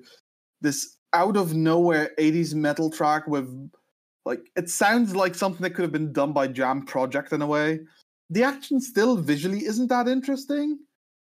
this 0.62 0.98
out 1.12 1.38
of 1.38 1.54
nowhere 1.54 2.12
80s 2.18 2.56
metal 2.56 2.90
track 2.90 3.28
with 3.28 3.48
like 4.26 4.40
it 4.56 4.70
sounds 4.70 5.16
like 5.16 5.36
something 5.36 5.62
that 5.62 5.72
could 5.72 5.84
have 5.84 5.92
been 5.92 6.14
done 6.14 6.32
by 6.32 6.48
Jam 6.48 6.86
Project 6.86 7.34
in 7.34 7.42
a 7.42 7.48
way. 7.48 7.82
The 8.30 8.44
action 8.44 8.80
still 8.80 9.18
visually 9.18 9.66
isn't 9.66 9.88
that 9.90 10.08
interesting, 10.08 10.80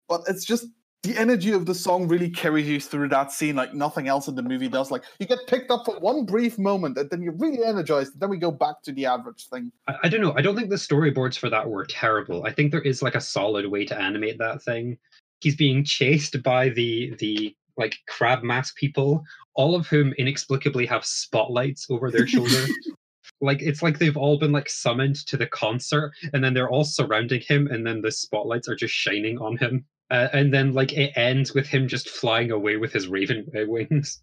but 0.08 0.22
it's 0.28 0.44
just 0.44 0.66
the 1.02 1.18
energy 1.18 1.50
of 1.50 1.66
the 1.66 1.74
song 1.74 2.06
really 2.06 2.30
carries 2.30 2.68
you 2.68 2.78
through 2.78 3.08
that 3.08 3.32
scene 3.32 3.56
like 3.56 3.74
nothing 3.74 4.06
else 4.06 4.28
in 4.28 4.36
the 4.36 4.42
movie 4.42 4.68
does. 4.68 4.90
Like 4.92 5.02
you 5.18 5.26
get 5.26 5.40
picked 5.48 5.70
up 5.70 5.84
for 5.84 5.98
one 5.98 6.24
brief 6.24 6.58
moment 6.58 6.96
and 6.96 7.10
then 7.10 7.22
you're 7.22 7.32
really 7.32 7.64
energized. 7.64 8.12
And 8.12 8.20
then 8.22 8.30
we 8.30 8.36
go 8.36 8.52
back 8.52 8.82
to 8.84 8.92
the 8.92 9.06
average 9.06 9.48
thing. 9.48 9.72
I, 9.88 9.96
I 10.04 10.08
don't 10.08 10.20
know. 10.20 10.32
I 10.36 10.42
don't 10.42 10.54
think 10.54 10.70
the 10.70 10.76
storyboards 10.76 11.36
for 11.36 11.50
that 11.50 11.68
were 11.68 11.84
terrible. 11.86 12.46
I 12.46 12.52
think 12.52 12.70
there 12.70 12.82
is 12.82 13.02
like 13.02 13.16
a 13.16 13.20
solid 13.20 13.66
way 13.66 13.84
to 13.86 14.00
animate 14.00 14.38
that 14.38 14.62
thing. 14.62 14.96
He's 15.40 15.56
being 15.56 15.84
chased 15.84 16.40
by 16.44 16.68
the 16.68 17.14
the 17.18 17.56
like 17.76 17.96
crab 18.06 18.44
mask 18.44 18.76
people, 18.76 19.24
all 19.54 19.74
of 19.74 19.88
whom 19.88 20.12
inexplicably 20.18 20.86
have 20.86 21.04
spotlights 21.04 21.86
over 21.90 22.12
their 22.12 22.28
shoulders. 22.28 22.70
like 23.40 23.60
it's 23.60 23.82
like 23.82 23.98
they've 23.98 24.16
all 24.16 24.38
been 24.38 24.52
like 24.52 24.70
summoned 24.70 25.16
to 25.26 25.36
the 25.36 25.48
concert 25.48 26.12
and 26.32 26.44
then 26.44 26.54
they're 26.54 26.70
all 26.70 26.84
surrounding 26.84 27.40
him 27.40 27.66
and 27.66 27.84
then 27.84 28.02
the 28.02 28.12
spotlights 28.12 28.68
are 28.68 28.76
just 28.76 28.94
shining 28.94 29.38
on 29.38 29.56
him 29.56 29.84
uh, 30.12 30.28
and 30.34 30.52
then 30.52 30.74
like 30.74 30.92
it 30.92 31.12
ends 31.16 31.54
with 31.54 31.66
him 31.66 31.88
just 31.88 32.10
flying 32.10 32.50
away 32.50 32.76
with 32.76 32.92
his 32.92 33.08
raven 33.08 33.46
wings. 33.54 34.20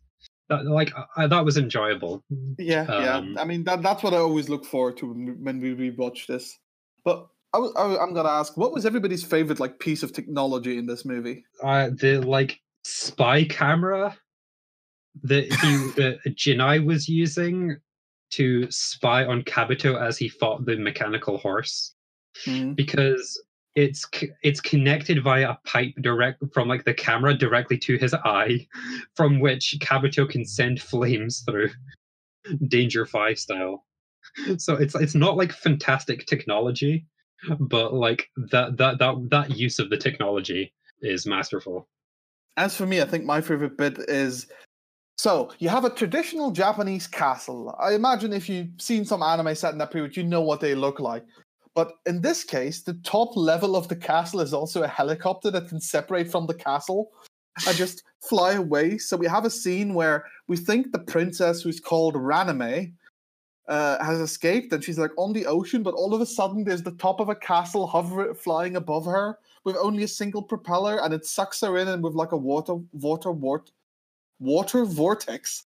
That, 0.50 0.66
like 0.66 0.94
uh, 1.18 1.28
that 1.28 1.44
was 1.44 1.58
enjoyable. 1.58 2.24
Yeah, 2.58 2.84
um, 2.84 3.34
yeah. 3.34 3.42
I 3.42 3.46
mean 3.46 3.64
that 3.64 3.82
that's 3.82 4.04
what 4.04 4.14
I 4.14 4.18
always 4.18 4.50
look 4.50 4.66
forward 4.66 4.98
to 4.98 5.08
when 5.08 5.60
we 5.60 5.76
rewatch 5.76 6.28
this. 6.28 6.58
But 7.04 7.28
I, 7.54 7.58
I, 7.58 8.04
I'm 8.04 8.14
gonna 8.14 8.30
ask, 8.30 8.56
what 8.56 8.72
was 8.72 8.86
everybody's 8.86 9.24
favorite 9.24 9.60
like 9.60 9.80
piece 9.80 10.04
of 10.04 10.14
technology 10.14 10.78
in 10.78 10.86
this 10.86 11.06
movie? 11.06 11.44
Uh, 11.64 11.90
the 12.00 12.20
like 12.20 12.60
spy 12.84 13.44
camera 13.46 14.16
that 15.24 15.46
he 15.46 15.52
that 16.02 16.20
Jinai 16.28 16.86
was 16.86 17.10
using 17.10 17.78
to 18.32 18.70
spy 18.70 19.26
on 19.26 19.42
Kabuto 19.42 20.00
as 20.00 20.20
he 20.20 20.30
fought 20.30 20.66
the 20.66 20.78
mechanical 20.78 21.40
horse. 21.40 21.96
Mm. 22.46 22.76
Because 22.76 23.42
it's 23.80 24.06
it's 24.44 24.60
connected 24.60 25.24
via 25.24 25.52
a 25.52 25.60
pipe 25.66 25.94
direct 26.02 26.44
from 26.54 26.68
like 26.68 26.84
the 26.84 26.94
camera 26.94 27.34
directly 27.34 27.78
to 27.80 27.98
his 27.98 28.14
eye, 28.14 28.68
from 29.16 29.40
which 29.40 29.76
Kabuto 29.80 30.30
can 30.30 30.46
send 30.46 30.82
flames 30.82 31.44
through, 31.48 31.70
Danger 32.68 33.06
Fi 33.06 33.34
style. 33.34 33.86
So 34.58 34.76
it's 34.76 34.96
it's 34.96 35.16
not 35.16 35.38
like 35.38 35.52
fantastic 35.52 36.26
technology, 36.26 37.06
but 37.60 37.94
like 37.94 38.30
that 38.52 38.78
that 38.78 39.00
that 39.00 39.16
that 39.30 39.58
use 39.58 39.80
of 39.80 39.90
the 39.90 39.98
technology 39.98 40.74
is 41.02 41.26
masterful. 41.26 41.88
As 42.58 42.76
for 42.76 42.86
me, 42.86 43.02
I 43.02 43.06
think 43.06 43.24
my 43.24 43.40
favorite 43.40 43.78
bit 43.78 43.98
is 44.10 44.48
so 45.18 45.52
you 45.60 45.70
have 45.70 45.86
a 45.86 45.90
traditional 45.90 46.52
Japanese 46.52 47.08
castle. 47.08 47.76
I 47.80 47.94
imagine 47.94 48.34
if 48.34 48.50
you've 48.50 48.80
seen 48.80 49.06
some 49.06 49.24
anime 49.24 49.56
set 49.56 49.72
in 49.72 49.78
that 49.80 49.92
period, 49.92 50.18
you 50.18 50.24
know 50.24 50.42
what 50.42 50.60
they 50.60 50.76
look 50.76 51.00
like. 51.00 51.26
But 51.80 51.94
in 52.06 52.20
this 52.20 52.44
case, 52.44 52.82
the 52.82 52.96
top 53.06 53.38
level 53.38 53.74
of 53.78 53.88
the 53.88 53.96
castle 53.96 54.42
is 54.42 54.54
also 54.54 54.84
a 54.84 54.88
helicopter 54.90 55.50
that 55.52 55.70
can 55.70 55.80
separate 55.80 56.30
from 56.30 56.46
the 56.46 56.54
castle 56.54 57.12
and 57.66 57.78
just 57.78 58.04
fly 58.20 58.56
away. 58.56 58.98
So 58.98 59.16
we 59.16 59.28
have 59.28 59.46
a 59.46 59.50
scene 59.50 59.94
where 59.94 60.26
we 60.50 60.58
think 60.58 60.92
the 60.92 61.00
princess, 61.00 61.62
who's 61.62 61.80
called 61.80 62.16
Raname, 62.16 62.92
uh, 63.70 64.04
has 64.04 64.20
escaped 64.20 64.74
and 64.74 64.84
she's 64.84 65.00
like 65.00 65.14
on 65.18 65.32
the 65.32 65.46
ocean, 65.46 65.82
but 65.82 65.94
all 65.94 66.14
of 66.14 66.20
a 66.20 66.26
sudden 66.26 66.66
there's 66.66 66.84
the 66.84 67.00
top 67.06 67.22
of 67.22 67.30
a 67.30 67.36
castle 67.36 67.88
hovering, 67.88 68.34
flying 68.34 68.76
above 68.76 69.06
her 69.06 69.38
with 69.64 69.78
only 69.78 70.04
a 70.04 70.08
single 70.10 70.44
propeller, 70.44 71.02
and 71.02 71.14
it 71.14 71.26
sucks 71.26 71.62
her 71.62 71.78
in 71.78 71.88
and 71.88 72.04
with 72.04 72.14
like 72.14 72.34
a 72.34 72.38
water 72.38 72.76
water 72.92 73.32
wart, 73.32 73.72
water 74.42 74.84
vortex. 74.84 75.64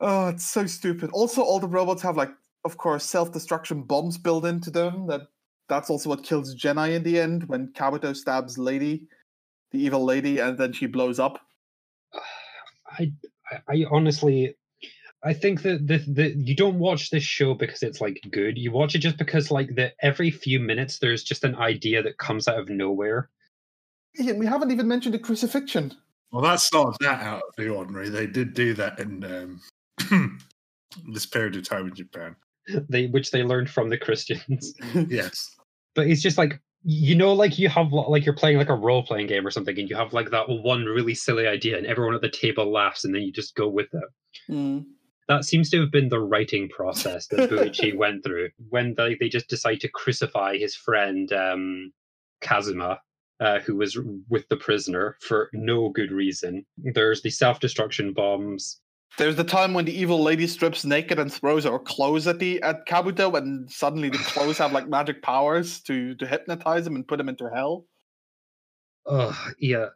Oh, 0.00 0.30
it's 0.30 0.50
so 0.50 0.66
stupid. 0.66 1.10
Also, 1.12 1.42
all 1.42 1.60
the 1.60 1.68
robots 1.68 2.02
have 2.02 2.16
like, 2.16 2.32
of 2.64 2.76
course, 2.76 3.04
self 3.04 3.30
destruction 3.30 3.84
bombs 3.84 4.18
built 4.18 4.46
into 4.46 4.72
them 4.72 5.06
that 5.06 5.28
that's 5.68 5.90
also 5.90 6.10
what 6.10 6.22
kills 6.22 6.54
Jinai 6.54 6.94
in 6.94 7.02
the 7.02 7.18
end 7.18 7.48
when 7.48 7.72
Kabuto 7.72 8.14
stabs 8.14 8.58
Lady, 8.58 9.06
the 9.70 9.78
evil 9.78 10.04
lady, 10.04 10.38
and 10.38 10.58
then 10.58 10.72
she 10.72 10.86
blows 10.86 11.18
up. 11.18 11.40
I 12.98 13.12
I 13.68 13.84
honestly 13.90 14.56
I 15.24 15.32
think 15.32 15.62
that 15.62 15.86
the, 15.86 15.98
the 16.06 16.34
you 16.36 16.54
don't 16.54 16.78
watch 16.78 17.10
this 17.10 17.22
show 17.22 17.54
because 17.54 17.82
it's 17.82 18.00
like 18.00 18.20
good. 18.30 18.58
You 18.58 18.70
watch 18.70 18.94
it 18.94 18.98
just 18.98 19.16
because 19.16 19.50
like 19.50 19.74
the 19.74 19.92
every 20.02 20.30
few 20.30 20.60
minutes 20.60 20.98
there's 20.98 21.24
just 21.24 21.44
an 21.44 21.56
idea 21.56 22.02
that 22.02 22.18
comes 22.18 22.46
out 22.46 22.58
of 22.58 22.68
nowhere. 22.68 23.30
Yeah, 24.16 24.34
we 24.34 24.46
haven't 24.46 24.70
even 24.70 24.86
mentioned 24.86 25.14
the 25.14 25.18
crucifixion. 25.18 25.94
Well, 26.30 26.42
that's 26.42 26.72
not 26.72 26.96
that 27.00 27.22
out 27.22 27.42
of 27.48 27.54
the 27.56 27.70
ordinary. 27.70 28.10
They 28.10 28.26
did 28.26 28.54
do 28.54 28.74
that 28.74 28.98
in 28.98 29.60
um, 30.10 30.38
this 31.12 31.26
period 31.26 31.56
of 31.56 31.66
time 31.66 31.88
in 31.88 31.94
Japan. 31.94 32.36
They 32.88 33.06
which 33.06 33.30
they 33.30 33.42
learned 33.42 33.70
from 33.70 33.90
the 33.90 33.98
Christians. 33.98 34.74
yes 35.08 35.54
but 35.94 36.06
it's 36.06 36.22
just 36.22 36.38
like 36.38 36.60
you 36.82 37.14
know 37.14 37.32
like 37.32 37.58
you 37.58 37.68
have 37.68 37.92
like 37.92 38.26
you're 38.26 38.34
playing 38.34 38.58
like 38.58 38.68
a 38.68 38.74
role 38.74 39.02
playing 39.02 39.26
game 39.26 39.46
or 39.46 39.50
something 39.50 39.78
and 39.78 39.88
you 39.88 39.96
have 39.96 40.12
like 40.12 40.30
that 40.30 40.48
one 40.48 40.84
really 40.84 41.14
silly 41.14 41.46
idea 41.46 41.78
and 41.78 41.86
everyone 41.86 42.14
at 42.14 42.20
the 42.20 42.28
table 42.28 42.70
laughs 42.70 43.04
and 43.04 43.14
then 43.14 43.22
you 43.22 43.32
just 43.32 43.54
go 43.54 43.68
with 43.68 43.88
it 43.92 44.52
mm. 44.52 44.84
that 45.28 45.44
seems 45.44 45.70
to 45.70 45.80
have 45.80 45.90
been 45.90 46.10
the 46.10 46.20
writing 46.20 46.68
process 46.68 47.26
that 47.28 47.48
Buichi 47.48 47.96
went 47.96 48.22
through 48.22 48.50
when 48.68 48.94
they, 48.96 49.16
they 49.18 49.28
just 49.30 49.48
decide 49.48 49.80
to 49.80 49.88
crucify 49.88 50.58
his 50.58 50.74
friend 50.74 51.32
um, 51.32 51.90
Kazuma 52.42 53.00
uh, 53.40 53.60
who 53.60 53.76
was 53.76 53.98
with 54.28 54.46
the 54.48 54.56
prisoner 54.56 55.16
for 55.20 55.48
no 55.54 55.88
good 55.88 56.12
reason 56.12 56.66
there's 56.76 57.22
the 57.22 57.30
self-destruction 57.30 58.12
bombs 58.12 58.80
there's 59.18 59.36
the 59.36 59.44
time 59.44 59.74
when 59.74 59.84
the 59.84 59.98
evil 59.98 60.22
lady 60.22 60.46
strips 60.46 60.84
naked 60.84 61.18
and 61.18 61.32
throws 61.32 61.64
her 61.64 61.78
clothes 61.78 62.26
at 62.26 62.38
the 62.38 62.60
at 62.62 62.86
Kabuto, 62.86 63.36
and 63.36 63.70
suddenly 63.70 64.08
the 64.08 64.18
clothes 64.18 64.58
have 64.58 64.72
like 64.72 64.88
magic 64.88 65.22
powers 65.22 65.80
to 65.82 66.14
to 66.16 66.26
hypnotize 66.26 66.86
him 66.86 66.96
and 66.96 67.06
put 67.06 67.20
him 67.20 67.28
into 67.28 67.50
hell. 67.54 67.86
Oh 69.06 69.38
yeah, 69.58 69.86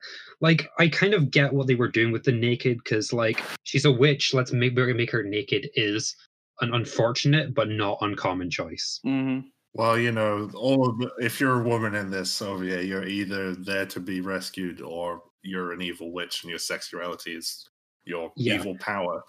like 0.41 0.69
I 0.79 0.89
kind 0.89 1.15
of 1.15 1.31
get 1.31 1.53
what 1.53 1.67
they 1.67 1.75
were 1.75 1.89
doing 1.89 2.13
with 2.13 2.25
the 2.25 2.33
naked 2.33 2.79
because 2.79 3.13
like 3.13 3.43
she's 3.65 3.85
a 3.85 3.93
witch. 3.93 4.35
Let's 4.35 4.53
make 4.53 4.75
make 4.75 5.11
her 5.11 5.23
naked 5.23 5.69
is 5.75 6.15
an 6.61 6.75
unfortunate 6.75 7.55
but 7.55 7.69
not 7.69 7.99
uncommon 8.01 8.51
choice. 8.51 9.01
Mm-hmm. 9.07 9.49
Well, 9.75 9.99
you 9.99 10.13
know, 10.13 10.51
all 10.55 10.89
of, 10.89 11.13
if 11.19 11.41
you're 11.41 11.61
a 11.61 11.69
woman 11.69 11.95
in 11.95 12.11
this 12.11 12.41
OVA, 12.43 12.85
you're 12.85 13.07
either 13.07 13.55
there 13.55 13.87
to 13.87 14.01
be 14.01 14.21
rescued 14.21 14.81
or 14.81 15.23
you're 15.43 15.73
an 15.73 15.83
evil 15.83 16.13
witch 16.13 16.43
and 16.43 16.51
your 16.51 16.59
sexuality 16.59 17.33
is 17.37 17.68
your 18.09 18.33
yeah. 18.37 18.55
evil 18.55 18.77
power. 18.79 19.23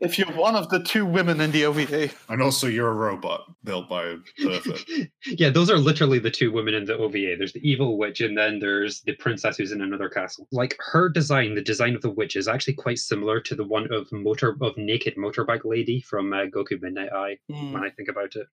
If 0.00 0.18
you're 0.18 0.32
one 0.32 0.56
of 0.56 0.68
the 0.68 0.82
two 0.82 1.06
women 1.06 1.40
in 1.40 1.52
the 1.52 1.64
OVA. 1.64 2.10
And 2.28 2.42
also 2.42 2.66
you're 2.66 2.90
a 2.90 2.94
robot 2.94 3.44
built 3.62 3.88
by 3.88 4.16
Perfect. 4.42 4.90
yeah, 5.26 5.50
those 5.50 5.70
are 5.70 5.78
literally 5.78 6.18
the 6.18 6.30
two 6.30 6.50
women 6.50 6.74
in 6.74 6.86
the 6.86 6.96
OVA. 6.96 7.36
There's 7.38 7.52
the 7.52 7.68
evil 7.68 7.96
witch 7.96 8.20
and 8.20 8.36
then 8.36 8.58
there's 8.58 9.02
the 9.02 9.12
princess 9.14 9.56
who's 9.56 9.70
in 9.70 9.80
another 9.80 10.08
castle. 10.08 10.48
Like 10.50 10.76
her 10.80 11.08
design, 11.08 11.54
the 11.54 11.62
design 11.62 11.94
of 11.94 12.02
the 12.02 12.10
witch 12.10 12.34
is 12.34 12.48
actually 12.48 12.74
quite 12.74 12.98
similar 12.98 13.40
to 13.42 13.54
the 13.54 13.64
one 13.64 13.92
of 13.92 14.10
motor 14.10 14.56
of 14.60 14.76
naked 14.76 15.14
motorbike 15.16 15.64
lady 15.64 16.00
from 16.00 16.32
uh, 16.32 16.46
Goku 16.46 16.82
Midnight 16.82 17.12
Eye 17.12 17.38
mm. 17.50 17.72
when 17.72 17.84
I 17.84 17.90
think 17.90 18.08
about 18.08 18.34
it. 18.34 18.48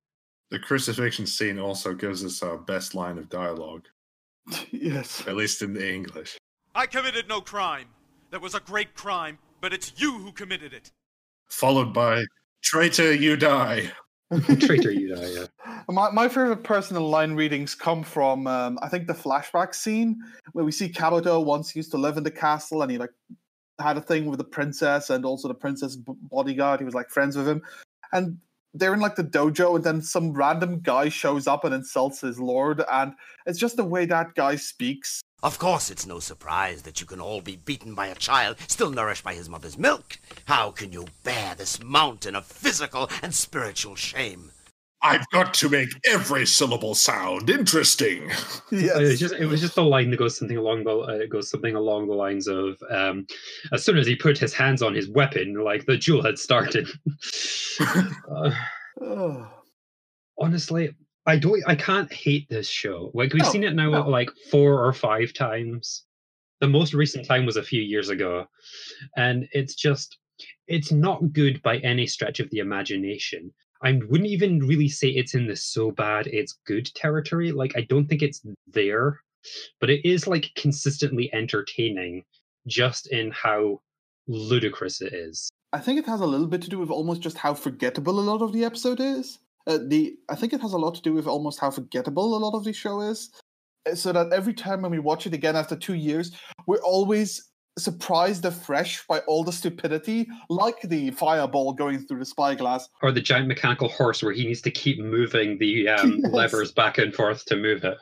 The 0.51 0.59
crucifixion 0.59 1.25
scene 1.25 1.57
also 1.57 1.95
gives 1.95 2.23
us 2.23 2.43
our 2.43 2.57
best 2.57 2.93
line 2.93 3.17
of 3.17 3.27
dialogue. 3.29 3.87
yes. 4.71 5.23
At 5.27 5.35
least 5.35 5.63
in 5.63 5.73
the 5.73 5.91
English. 5.91 6.37
I 6.75 6.85
committed 6.85 7.27
no 7.27 7.41
crime. 7.41 7.87
That 8.33 8.41
was 8.41 8.55
a 8.55 8.59
great 8.59 8.95
crime, 8.95 9.37
but 9.61 9.73
it's 9.73 9.93
you 9.97 10.17
who 10.17 10.31
committed 10.31 10.73
it. 10.73 10.89
Followed 11.51 11.93
by 11.93 12.25
Traitor, 12.63 13.13
you 13.13 13.37
die. 13.37 13.91
Traitor, 14.59 14.89
you 14.89 15.15
die, 15.15 15.27
yeah. 15.27 15.45
My, 15.87 16.09
my 16.09 16.27
favorite 16.27 16.63
personal 16.63 17.07
line 17.07 17.35
readings 17.35 17.75
come 17.75 18.01
from, 18.01 18.47
um, 18.47 18.79
I 18.81 18.89
think, 18.89 19.05
the 19.05 19.13
flashback 19.13 19.75
scene 19.75 20.17
where 20.53 20.65
we 20.65 20.71
see 20.71 20.89
Kabuto 20.89 21.45
once 21.45 21.75
used 21.75 21.91
to 21.91 21.97
live 21.97 22.17
in 22.17 22.23
the 22.23 22.31
castle 22.31 22.81
and 22.81 22.89
he, 22.91 22.97
like, 22.97 23.11
had 23.79 23.97
a 23.97 24.01
thing 24.01 24.25
with 24.25 24.39
the 24.39 24.45
princess 24.45 25.11
and 25.11 25.25
also 25.25 25.47
the 25.47 25.53
princess 25.53 25.95
bodyguard. 25.95 26.79
He 26.79 26.85
was, 26.85 26.95
like, 26.95 27.11
friends 27.11 27.37
with 27.37 27.47
him. 27.47 27.61
And 28.13 28.39
they're 28.73 28.93
in 28.93 28.99
like 28.99 29.15
the 29.15 29.23
dojo 29.23 29.75
and 29.75 29.83
then 29.83 30.01
some 30.01 30.33
random 30.33 30.79
guy 30.79 31.09
shows 31.09 31.47
up 31.47 31.63
and 31.63 31.73
insults 31.73 32.21
his 32.21 32.39
lord 32.39 32.83
and 32.91 33.13
it's 33.45 33.59
just 33.59 33.77
the 33.77 33.83
way 33.83 34.05
that 34.05 34.35
guy 34.35 34.55
speaks 34.55 35.21
of 35.43 35.59
course, 35.59 35.91
it's 35.91 36.05
no 36.05 36.21
surprise 36.21 36.83
that 36.83 37.01
you 37.01 37.05
can 37.05 37.19
all 37.19 37.41
be 37.41 37.57
beaten 37.57 37.93
by 37.95 38.07
a 38.07 38.15
child 38.15 38.55
still 38.69 38.89
nourished 38.89 39.25
by 39.25 39.33
his 39.33 39.49
mother's 39.49 39.77
milk. 39.77 40.17
How 40.45 40.71
can 40.71 40.93
you 40.93 41.05
bear 41.25 41.53
this 41.53 41.83
mountain 41.83 42.33
of 42.33 42.45
physical 42.45 43.09
and 43.21 43.35
spiritual 43.35 43.95
shame? 43.95 44.51
I've 45.03 45.29
got 45.31 45.53
to 45.55 45.69
make 45.69 45.89
every 46.05 46.45
syllable 46.45 46.95
sound 46.95 47.49
interesting. 47.49 48.31
Yes. 48.71 48.97
It 48.97 49.03
was 49.03 49.19
just 49.19 49.33
it 49.35 49.45
was 49.45 49.61
just 49.61 49.77
a 49.77 49.83
line 49.83 50.09
that 50.09 50.17
goes 50.17 50.37
something 50.37 50.57
along 50.57 50.83
the 50.85 50.97
uh, 50.97 51.25
goes 51.27 51.47
something 51.49 51.75
along 51.75 52.07
the 52.07 52.15
lines 52.15 52.47
of 52.47 52.81
um, 52.89 53.27
as 53.71 53.85
soon 53.85 53.99
as 53.99 54.07
he 54.07 54.15
put 54.15 54.37
his 54.37 54.51
hands 54.51 54.81
on 54.81 54.95
his 54.95 55.09
weapon, 55.09 55.53
like 55.63 55.85
the 55.85 55.97
duel 55.97 56.23
had 56.23 56.39
started. 56.39 56.87
uh, 58.99 59.45
honestly, 60.39 60.95
I 61.27 61.37
don't. 61.37 61.61
I 61.67 61.75
can't 61.75 62.11
hate 62.11 62.49
this 62.49 62.67
show. 62.67 63.11
Like 63.13 63.33
we've 63.33 63.43
no, 63.43 63.49
seen 63.49 63.63
it 63.63 63.75
now 63.75 63.91
no. 63.91 64.09
like 64.09 64.31
four 64.49 64.83
or 64.83 64.93
five 64.93 65.33
times. 65.33 66.03
The 66.59 66.67
most 66.67 66.93
recent 66.93 67.25
time 67.25 67.45
was 67.45 67.57
a 67.57 67.63
few 67.63 67.81
years 67.81 68.09
ago, 68.09 68.47
and 69.15 69.47
it's 69.51 69.75
just 69.75 70.17
it's 70.67 70.91
not 70.91 71.33
good 71.33 71.61
by 71.61 71.77
any 71.77 72.07
stretch 72.07 72.39
of 72.39 72.49
the 72.49 72.59
imagination. 72.59 73.53
I 73.83 73.99
wouldn't 74.09 74.29
even 74.29 74.59
really 74.65 74.87
say 74.89 75.09
it's 75.09 75.35
in 75.35 75.47
the 75.47 75.55
so 75.55 75.91
bad 75.91 76.27
it's 76.27 76.59
good 76.65 76.85
territory. 76.95 77.51
Like 77.51 77.73
I 77.75 77.81
don't 77.81 78.07
think 78.07 78.21
it's 78.21 78.41
there. 78.67 79.19
but 79.79 79.89
it 79.89 80.05
is 80.07 80.25
like 80.25 80.51
consistently 80.55 81.29
entertaining 81.33 82.23
just 82.65 83.11
in 83.11 83.29
how 83.31 83.81
ludicrous 84.27 85.01
it 85.01 85.13
is. 85.13 85.49
I 85.73 85.79
think 85.79 85.99
it 85.99 86.05
has 86.05 86.21
a 86.21 86.25
little 86.25 86.47
bit 86.47 86.61
to 86.61 86.69
do 86.69 86.79
with 86.79 86.89
almost 86.89 87.21
just 87.21 87.37
how 87.37 87.53
forgettable 87.53 88.19
a 88.19 88.27
lot 88.31 88.41
of 88.41 88.53
the 88.53 88.63
episode 88.63 88.99
is. 89.01 89.39
Uh, 89.67 89.79
the 89.87 90.15
I 90.29 90.35
think 90.35 90.53
it 90.53 90.61
has 90.61 90.73
a 90.73 90.77
lot 90.77 90.95
to 90.95 91.01
do 91.01 91.13
with 91.13 91.27
almost 91.27 91.59
how 91.59 91.71
forgettable 91.71 92.37
a 92.37 92.39
lot 92.45 92.55
of 92.55 92.63
the 92.63 92.73
show 92.73 93.01
is. 93.01 93.31
Uh, 93.89 93.95
So 93.95 94.13
that 94.13 94.31
every 94.31 94.53
time 94.53 94.81
when 94.81 94.91
we 94.91 94.99
watch 94.99 95.27
it 95.27 95.33
again 95.33 95.55
after 95.55 95.75
two 95.75 95.95
years, 95.95 96.31
we're 96.67 96.83
always 96.83 97.51
surprised 97.77 98.45
afresh 98.45 99.05
by 99.07 99.19
all 99.19 99.43
the 99.43 99.51
stupidity, 99.51 100.27
like 100.49 100.81
the 100.83 101.11
fireball 101.11 101.73
going 101.73 101.99
through 102.05 102.19
the 102.19 102.25
spyglass. 102.25 102.87
Or 103.01 103.11
the 103.11 103.21
giant 103.21 103.47
mechanical 103.47 103.89
horse 103.89 104.21
where 104.23 104.33
he 104.33 104.45
needs 104.45 104.61
to 104.61 104.71
keep 104.71 104.99
moving 104.99 105.57
the 105.57 105.89
um, 105.89 106.19
Yes. 106.23 106.33
levers 106.33 106.71
back 106.71 106.97
and 106.97 107.13
forth 107.13 107.45
to 107.45 107.55
move 107.55 107.83
it. 107.83 107.97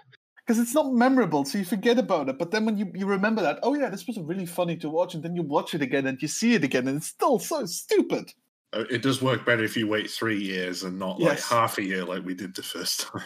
Because 0.46 0.60
it's 0.60 0.74
not 0.74 0.92
memorable, 0.94 1.46
so 1.46 1.58
you 1.60 1.66
forget 1.66 1.98
about 2.00 2.28
it. 2.28 2.38
But 2.38 2.52
then 2.52 2.66
when 2.66 2.78
you, 2.78 2.92
you 2.96 3.06
remember 3.06 3.42
that, 3.44 3.60
oh 3.64 3.76
yeah, 3.76 3.90
this 3.90 4.08
was 4.08 4.18
really 4.20 4.46
funny 4.46 4.76
to 4.78 4.90
watch, 4.90 5.14
and 5.14 5.24
then 5.24 5.36
you 5.36 5.44
watch 5.44 5.74
it 5.74 5.82
again 5.82 6.08
and 6.08 6.22
you 6.22 6.28
see 6.28 6.56
it 6.56 6.64
again, 6.64 6.88
and 6.88 6.98
it's 6.98 7.08
still 7.08 7.40
so 7.40 7.66
stupid. 7.66 8.34
Uh, 8.74 8.86
It 8.90 9.02
does 9.02 9.22
work 9.22 9.46
better 9.46 9.64
if 9.64 9.78
you 9.78 9.88
wait 9.88 10.10
three 10.10 10.42
years 10.42 10.84
and 10.84 10.98
not 10.98 11.20
Yes. 11.20 11.30
like 11.30 11.60
half 11.60 11.78
a 11.78 11.84
year 11.84 12.04
like 12.04 12.26
we 12.26 12.34
did 12.34 12.56
the 12.56 12.64
first 12.64 13.02
time. 13.14 13.22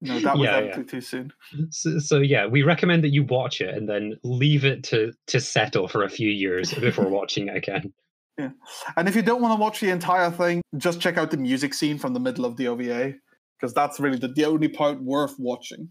No, 0.00 0.20
that 0.20 0.36
was 0.36 0.44
Yeah, 0.44 0.60
yeah. 0.60 0.74
Too, 0.74 0.84
too 0.84 1.00
soon. 1.00 1.32
So, 1.70 1.98
so 1.98 2.18
yeah, 2.18 2.46
we 2.46 2.62
recommend 2.62 3.02
that 3.04 3.12
you 3.12 3.24
watch 3.24 3.60
it 3.60 3.74
and 3.74 3.88
then 3.88 4.16
leave 4.22 4.64
it 4.64 4.84
to 4.84 5.12
to 5.28 5.40
settle 5.40 5.88
for 5.88 6.04
a 6.04 6.10
few 6.10 6.28
years 6.28 6.74
before 6.74 7.08
watching 7.08 7.48
it 7.48 7.56
again. 7.56 7.92
Yeah, 8.38 8.50
and 8.96 9.08
if 9.08 9.16
you 9.16 9.22
don't 9.22 9.40
want 9.40 9.58
to 9.58 9.60
watch 9.60 9.80
the 9.80 9.88
entire 9.90 10.30
thing, 10.30 10.60
just 10.76 11.00
check 11.00 11.16
out 11.16 11.30
the 11.30 11.38
music 11.38 11.72
scene 11.72 11.98
from 11.98 12.12
the 12.12 12.20
middle 12.20 12.44
of 12.44 12.58
the 12.58 12.68
OVA, 12.68 13.14
because 13.58 13.72
that's 13.72 13.98
really 13.98 14.18
the, 14.18 14.28
the 14.28 14.44
only 14.44 14.68
part 14.68 15.02
worth 15.02 15.34
watching. 15.38 15.88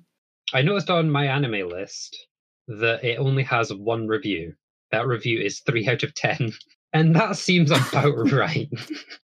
I 0.53 0.61
noticed 0.61 0.91
on 0.91 1.09
my 1.09 1.25
anime 1.25 1.67
list 1.67 2.27
that 2.67 3.03
it 3.03 3.17
only 3.17 3.41
has 3.43 3.73
one 3.73 4.07
review. 4.07 4.53
That 4.91 5.07
review 5.07 5.41
is 5.41 5.61
three 5.61 5.87
out 5.89 6.03
of 6.03 6.13
ten, 6.13 6.53
and 6.93 7.15
that 7.15 7.37
seems 7.37 7.71
about 7.71 8.13
right. 8.31 8.69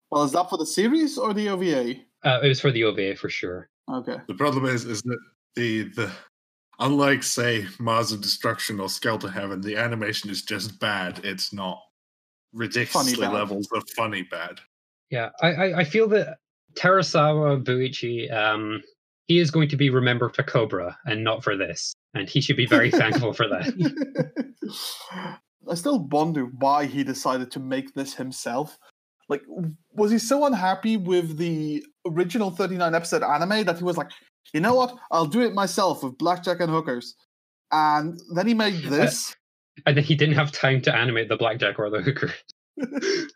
Well, 0.09 0.23
is 0.23 0.31
that 0.31 0.49
for 0.49 0.57
the 0.57 0.65
series 0.65 1.17
or 1.17 1.33
the 1.33 1.49
OVA? 1.49 1.95
Uh, 2.23 2.39
it 2.41 2.47
was 2.47 2.61
for 2.61 2.71
the 2.71 2.85
OVA 2.85 3.17
for 3.17 3.27
sure. 3.27 3.69
Okay. 3.89 4.17
The 4.27 4.35
problem 4.35 4.65
is, 4.65 4.85
is 4.85 5.01
that 5.03 5.19
the 5.55 5.83
the 5.95 6.11
unlike 6.79 7.23
say 7.23 7.65
Mars 7.79 8.11
of 8.11 8.21
Destruction 8.21 8.79
or 8.79 8.89
Skeleton 8.89 9.31
Heaven, 9.31 9.61
the 9.61 9.77
animation 9.77 10.29
is 10.29 10.41
just 10.41 10.79
bad. 10.79 11.21
It's 11.23 11.53
not 11.53 11.79
ridiculously 12.53 13.21
bad. 13.21 13.33
levels 13.33 13.67
of 13.73 13.83
funny 13.95 14.23
bad. 14.23 14.59
Yeah, 15.09 15.29
I, 15.41 15.47
I, 15.47 15.79
I 15.79 15.83
feel 15.83 16.07
that 16.09 16.37
Terasawa 16.73 17.63
Buichi, 17.63 18.31
um, 18.33 18.81
he 19.27 19.39
is 19.39 19.51
going 19.51 19.69
to 19.69 19.77
be 19.77 19.89
remembered 19.89 20.35
for 20.35 20.43
Cobra 20.43 20.97
and 21.05 21.23
not 21.23 21.43
for 21.43 21.55
this, 21.55 21.93
and 22.13 22.29
he 22.29 22.41
should 22.41 22.57
be 22.57 22.65
very 22.65 22.91
thankful 22.91 23.33
for 23.33 23.47
that. 23.47 24.55
I 25.69 25.75
still 25.75 26.07
wonder 26.07 26.45
why 26.45 26.85
he 26.85 27.03
decided 27.03 27.51
to 27.51 27.59
make 27.59 27.93
this 27.93 28.13
himself. 28.13 28.77
Like, 29.29 29.43
was 29.93 30.11
he 30.11 30.17
so 30.17 30.45
unhappy 30.45 30.97
with 30.97 31.37
the 31.37 31.85
original 32.05 32.51
39 32.51 32.95
episode 32.95 33.23
anime 33.23 33.63
that 33.65 33.77
he 33.77 33.83
was 33.83 33.97
like, 33.97 34.09
you 34.53 34.59
know 34.59 34.73
what? 34.75 34.97
I'll 35.11 35.25
do 35.25 35.41
it 35.41 35.53
myself 35.53 36.03
with 36.03 36.17
blackjack 36.17 36.59
and 36.59 36.71
hookers. 36.71 37.15
And 37.71 38.19
then 38.35 38.47
he 38.47 38.53
made 38.53 38.83
this. 38.83 39.35
And 39.85 39.95
then 39.95 40.03
he 40.03 40.15
didn't 40.15 40.35
have 40.35 40.51
time 40.51 40.81
to 40.81 40.95
animate 40.95 41.29
the 41.29 41.37
blackjack 41.37 41.79
or 41.79 41.89
the 41.89 42.01
hooker. 42.01 42.31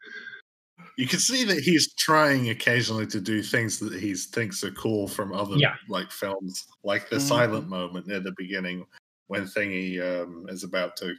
You 0.98 1.07
can 1.07 1.19
see 1.19 1.43
that 1.43 1.60
he's 1.60 1.93
trying 1.95 2.50
occasionally 2.50 3.05
to 3.07 3.19
do 3.19 3.41
things 3.41 3.79
that 3.79 3.93
he 4.00 4.13
thinks 4.13 4.63
are 4.63 4.72
cool 4.72 5.10
from 5.10 5.34
other 5.34 5.55
Yeah. 5.57 5.75
like 5.89 6.10
films, 6.10 6.65
like 6.86 7.10
the 7.10 7.17
Mhm. 7.17 7.22
silent 7.27 7.67
moment 7.67 8.07
near 8.07 8.22
the 8.22 8.34
beginning 8.38 8.86
when 9.27 9.43
Thingy 9.43 10.00
um, 10.01 10.45
is 10.48 10.63
about 10.63 10.95
to 10.98 11.13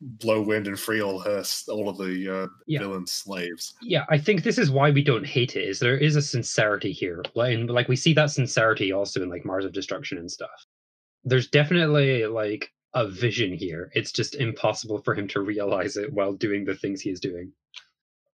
blow 0.00 0.40
wind 0.42 0.66
and 0.66 0.78
free 0.78 1.02
all 1.02 1.18
her 1.20 1.42
all 1.68 1.88
of 1.88 1.98
the 1.98 2.42
uh, 2.44 2.46
Yeah. 2.66 2.80
villain 2.80 3.06
slaves. 3.06 3.74
Yeah, 3.82 4.04
I 4.08 4.18
think 4.18 4.42
this 4.42 4.58
is 4.58 4.70
why 4.70 4.90
we 4.90 5.02
don't 5.04 5.26
hate 5.26 5.56
it. 5.56 5.68
Is 5.68 5.78
there 5.78 5.96
is 5.98 6.16
a 6.16 6.22
sincerity 6.22 6.92
here, 6.92 7.22
and, 7.36 7.68
like 7.70 7.88
we 7.88 7.96
see 7.96 8.14
that 8.14 8.30
sincerity 8.30 8.92
also 8.92 9.22
in 9.22 9.28
like 9.28 9.44
Mars 9.44 9.64
of 9.64 9.72
Destruction 9.72 10.18
and 10.18 10.30
stuff. 10.30 10.66
There's 11.24 11.48
definitely 11.48 12.26
like 12.26 12.72
a 12.94 13.06
vision 13.06 13.52
here. 13.54 13.90
It's 13.94 14.10
just 14.10 14.34
impossible 14.34 15.02
for 15.02 15.14
him 15.14 15.28
to 15.28 15.40
realize 15.40 15.96
it 15.96 16.12
while 16.12 16.32
doing 16.32 16.64
the 16.64 16.74
things 16.74 17.00
he 17.02 17.10
is 17.10 17.20
doing. 17.20 17.52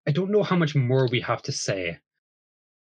I 0.06 0.12
don't 0.12 0.30
know 0.32 0.44
how 0.44 0.58
much 0.58 0.76
more 0.76 1.08
we 1.08 1.22
have 1.22 1.42
to 1.44 1.52
say. 1.54 1.98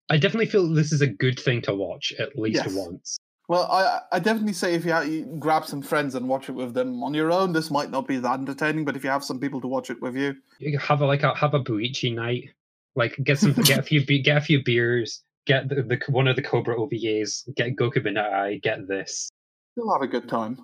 I 0.10 0.18
definitely 0.18 0.48
feel 0.48 0.68
this 0.68 0.92
is 0.92 1.02
a 1.02 1.08
good 1.08 1.40
thing 1.40 1.62
to 1.62 1.76
watch 1.76 2.12
at 2.20 2.36
least 2.38 2.66
Yes. 2.66 2.74
once. 2.76 3.20
Well, 3.48 3.64
I 3.72 4.02
I 4.14 4.20
definitely 4.20 4.54
say 4.54 4.76
if 4.76 4.86
you, 4.86 4.94
ha- 4.94 5.02
you 5.02 5.26
grab 5.40 5.66
some 5.66 5.82
friends 5.82 6.16
and 6.16 6.28
watch 6.30 6.48
it 6.48 6.54
with 6.54 6.74
them 6.74 7.04
on 7.04 7.14
your 7.14 7.32
own, 7.32 7.52
this 7.54 7.70
might 7.70 7.92
not 7.92 8.08
be 8.08 8.18
that 8.18 8.40
entertaining. 8.40 8.86
But 8.86 8.96
if 8.96 9.04
you 9.04 9.10
have 9.10 9.24
some 9.24 9.40
people 9.40 9.60
to 9.62 9.68
watch 9.68 9.90
it 9.90 10.02
with 10.02 10.16
you, 10.16 10.36
You 10.60 10.78
have 10.80 11.02
a 11.02 11.06
like 11.06 11.24
a 11.24 11.36
have 11.36 11.54
a 11.54 11.60
Buichi 11.64 12.14
night. 12.16 12.50
Like 12.96 13.18
get 13.24 13.40
some 13.40 13.54
get 13.54 13.80
a 13.80 13.84
few 13.84 14.06
be- 14.06 14.22
get 14.22 14.38
a 14.38 14.42
few 14.42 14.64
beers. 14.64 15.24
Get 15.48 15.68
the, 15.70 15.82
the 15.82 16.00
one 16.10 16.28
of 16.28 16.36
the 16.36 16.42
Cobra 16.44 16.76
OVAs. 16.78 17.54
Get 17.56 17.76
Goku 17.76 18.04
Banai. 18.04 18.62
Get 18.62 18.88
this. 18.88 19.30
you'll 19.76 19.92
have 19.92 20.02
a 20.04 20.08
good 20.08 20.30
time. 20.30 20.58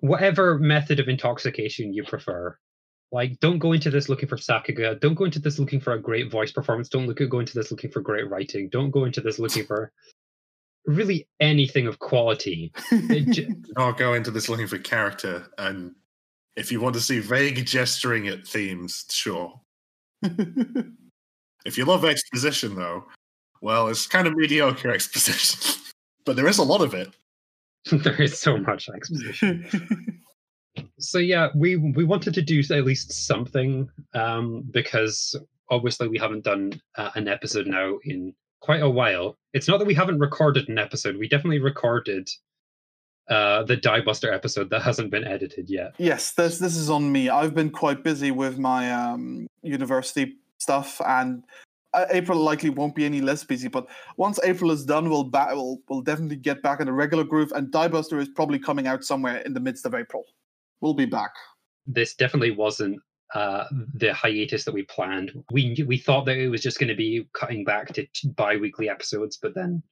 whatever 0.00 0.58
method 0.58 0.98
of 0.98 1.08
intoxication 1.08 1.92
you 1.92 2.02
prefer. 2.04 2.56
Like, 3.12 3.38
don't 3.38 3.58
go 3.58 3.72
into 3.72 3.90
this 3.90 4.08
looking 4.08 4.28
for 4.28 4.36
Sakuga. 4.38 4.98
Don't 4.98 5.14
go 5.14 5.24
into 5.24 5.38
this 5.38 5.58
looking 5.60 5.78
for 5.78 5.92
a 5.92 6.00
great 6.00 6.32
voice 6.32 6.50
performance. 6.50 6.88
Don't 6.88 7.06
look 7.06 7.20
at 7.20 7.28
go 7.28 7.38
into 7.38 7.54
this 7.54 7.70
looking 7.70 7.90
for 7.92 8.00
great 8.00 8.28
writing. 8.28 8.68
Don't 8.72 8.90
go 8.90 9.04
into 9.04 9.20
this 9.20 9.38
looking 9.38 9.64
for 9.66 9.92
really 10.86 11.26
anything 11.40 11.86
of 11.86 11.98
quality. 11.98 12.72
It 12.90 13.30
j- 13.30 13.44
Do 13.44 13.94
go 13.96 14.14
into 14.14 14.30
this 14.30 14.48
looking 14.48 14.66
for 14.66 14.78
character, 14.78 15.46
and 15.58 15.94
if 16.56 16.70
you 16.70 16.80
want 16.80 16.94
to 16.94 17.00
see 17.00 17.20
vague 17.20 17.64
gesturing 17.66 18.28
at 18.28 18.46
themes, 18.46 19.04
sure. 19.10 19.60
If 21.64 21.78
you 21.78 21.84
love 21.86 22.04
exposition, 22.04 22.74
though, 22.74 23.04
well, 23.62 23.88
it's 23.88 24.06
kind 24.06 24.26
of 24.26 24.34
mediocre 24.34 24.90
exposition, 24.90 25.80
but 26.24 26.36
there 26.36 26.46
is 26.46 26.58
a 26.58 26.62
lot 26.62 26.82
of 26.82 26.94
it. 26.94 27.08
there 27.90 28.20
is 28.20 28.38
so 28.38 28.56
much 28.58 28.88
exposition. 28.88 30.20
So 30.98 31.18
yeah, 31.18 31.48
we 31.54 31.76
we 31.76 32.04
wanted 32.04 32.34
to 32.34 32.42
do 32.42 32.60
at 32.60 32.84
least 32.84 33.12
something 33.26 33.88
um, 34.14 34.62
because 34.70 35.36
obviously 35.70 36.08
we 36.08 36.18
haven't 36.18 36.44
done 36.44 36.80
uh, 36.96 37.10
an 37.14 37.28
episode 37.28 37.66
now 37.66 37.98
in 38.04 38.34
quite 38.64 38.82
a 38.82 38.88
while. 38.88 39.36
It's 39.52 39.68
not 39.68 39.78
that 39.78 39.86
we 39.86 39.94
haven't 39.94 40.18
recorded 40.18 40.70
an 40.70 40.78
episode. 40.78 41.18
We 41.18 41.28
definitely 41.28 41.60
recorded 41.60 42.30
uh, 43.28 43.62
the 43.64 43.76
Diebuster 43.76 44.32
episode 44.32 44.70
that 44.70 44.80
hasn't 44.80 45.10
been 45.10 45.24
edited 45.24 45.68
yet. 45.68 45.94
yes, 45.98 46.32
this 46.32 46.58
this 46.58 46.74
is 46.76 46.88
on 46.88 47.12
me. 47.12 47.28
I've 47.28 47.54
been 47.54 47.70
quite 47.70 48.02
busy 48.02 48.30
with 48.30 48.58
my 48.58 48.90
um, 48.90 49.46
university 49.62 50.36
stuff, 50.58 50.98
and 51.06 51.44
uh, 51.92 52.06
April 52.10 52.38
likely 52.38 52.70
won't 52.70 52.94
be 52.94 53.04
any 53.04 53.20
less 53.20 53.44
busy. 53.44 53.68
But 53.68 53.86
once 54.16 54.40
April 54.42 54.70
is 54.70 54.84
done, 54.84 55.10
we'll 55.10 55.24
ba- 55.24 55.50
we'll, 55.52 55.78
we'll 55.88 56.02
definitely 56.02 56.36
get 56.36 56.62
back 56.62 56.80
in 56.80 56.88
a 56.88 56.92
regular 56.92 57.24
groove. 57.24 57.52
And 57.54 57.70
Diebuster 57.70 58.18
is 58.18 58.28
probably 58.30 58.58
coming 58.58 58.86
out 58.86 59.04
somewhere 59.04 59.38
in 59.38 59.52
the 59.52 59.60
midst 59.60 59.84
of 59.84 59.94
April. 59.94 60.24
We'll 60.80 60.94
be 60.94 61.06
back. 61.06 61.32
This 61.86 62.14
definitely 62.14 62.52
wasn't 62.52 62.98
uh, 63.34 63.64
the 63.94 64.12
hiatus 64.14 64.64
that 64.64 64.72
we 64.74 64.82
planned. 64.84 65.32
We 65.52 65.84
we 65.86 65.98
thought 65.98 66.24
that 66.26 66.36
it 66.38 66.48
was 66.48 66.62
just 66.62 66.78
going 66.78 66.88
to 66.88 66.94
be 66.94 67.26
cutting 67.34 67.64
back 67.64 67.92
to 67.94 68.06
bi-weekly 68.36 68.88
episodes, 68.88 69.36
but 69.40 69.54
then 69.54 69.82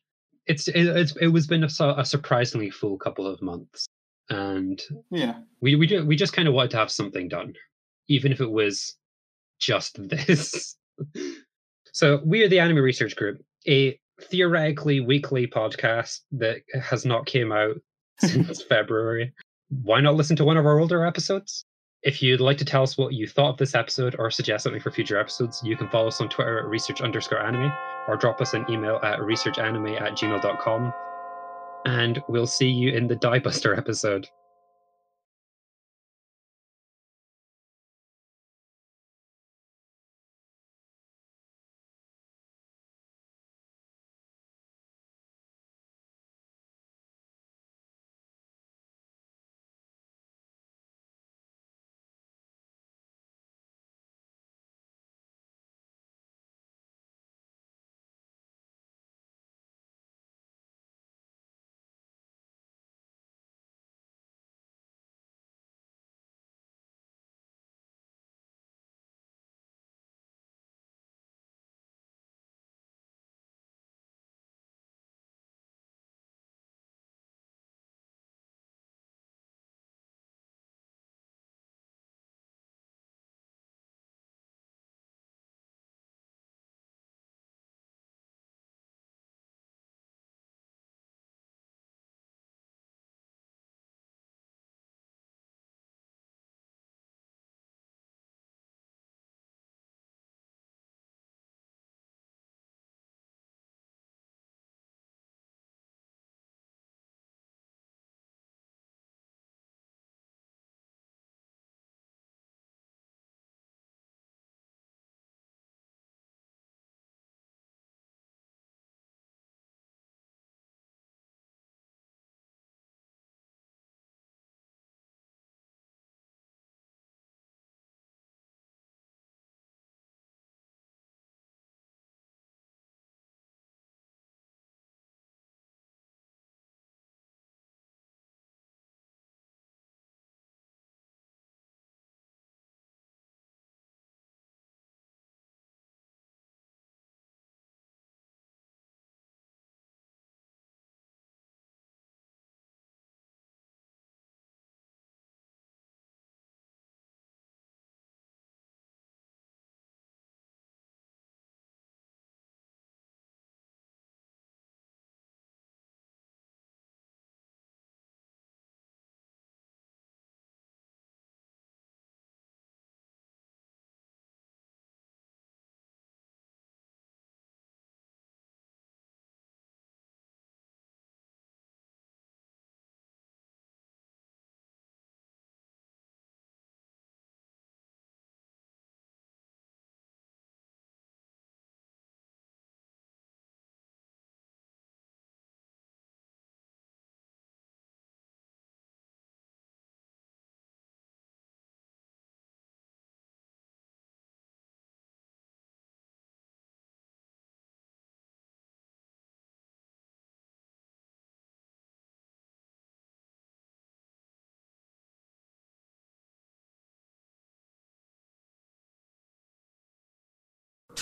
it's 0.46 0.68
it, 0.68 0.86
it's 0.86 1.16
it 1.16 1.28
was 1.28 1.46
been 1.46 1.64
a, 1.64 1.68
a 1.98 2.04
surprisingly 2.04 2.70
full 2.70 2.96
couple 2.98 3.26
of 3.26 3.42
months, 3.42 3.86
and 4.30 4.80
Yeah. 5.10 5.34
we 5.60 5.74
we 5.76 5.86
ju- 5.86 6.04
we 6.06 6.16
just 6.16 6.32
kind 6.32 6.48
of 6.48 6.54
wanted 6.54 6.70
to 6.72 6.76
have 6.78 6.90
something 6.90 7.28
done, 7.28 7.54
even 8.08 8.32
if 8.32 8.40
it 8.40 8.50
was 8.50 8.96
just 9.60 9.96
this. 10.08 10.76
so 11.92 12.20
we 12.24 12.42
are 12.42 12.48
the 12.48 12.60
Anime 12.60 12.78
Research 12.78 13.16
Group, 13.16 13.42
a 13.68 13.98
theoretically 14.20 15.00
weekly 15.00 15.46
podcast 15.46 16.20
that 16.32 16.58
has 16.80 17.04
not 17.04 17.26
came 17.26 17.50
out 17.52 17.76
since 18.20 18.62
February. 18.68 19.32
Why 19.82 20.00
not 20.00 20.14
listen 20.14 20.36
to 20.36 20.44
one 20.44 20.56
of 20.56 20.66
our 20.66 20.78
older 20.78 21.04
episodes? 21.04 21.64
If 22.02 22.20
you'd 22.20 22.40
like 22.40 22.58
to 22.58 22.64
tell 22.64 22.82
us 22.82 22.98
what 22.98 23.12
you 23.12 23.28
thought 23.28 23.50
of 23.50 23.56
this 23.58 23.76
episode 23.76 24.16
or 24.18 24.28
suggest 24.28 24.64
something 24.64 24.82
for 24.82 24.90
future 24.90 25.18
episodes, 25.18 25.62
you 25.64 25.76
can 25.76 25.88
follow 25.88 26.08
us 26.08 26.20
on 26.20 26.28
Twitter 26.28 26.58
at 26.58 26.64
research 26.64 27.00
underscore 27.00 27.40
anime 27.40 27.72
or 28.08 28.16
drop 28.16 28.40
us 28.40 28.54
an 28.54 28.64
email 28.68 28.98
at 29.04 29.20
researchanime 29.20 30.00
at 30.00 30.14
gmail.com. 30.14 30.92
And 31.86 32.20
we'll 32.26 32.48
see 32.48 32.68
you 32.68 32.90
in 32.90 33.06
the 33.06 33.14
Diebuster 33.14 33.78
episode. 33.78 34.28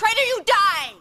Traitor, 0.00 0.22
you 0.22 0.42
die! 0.46 1.00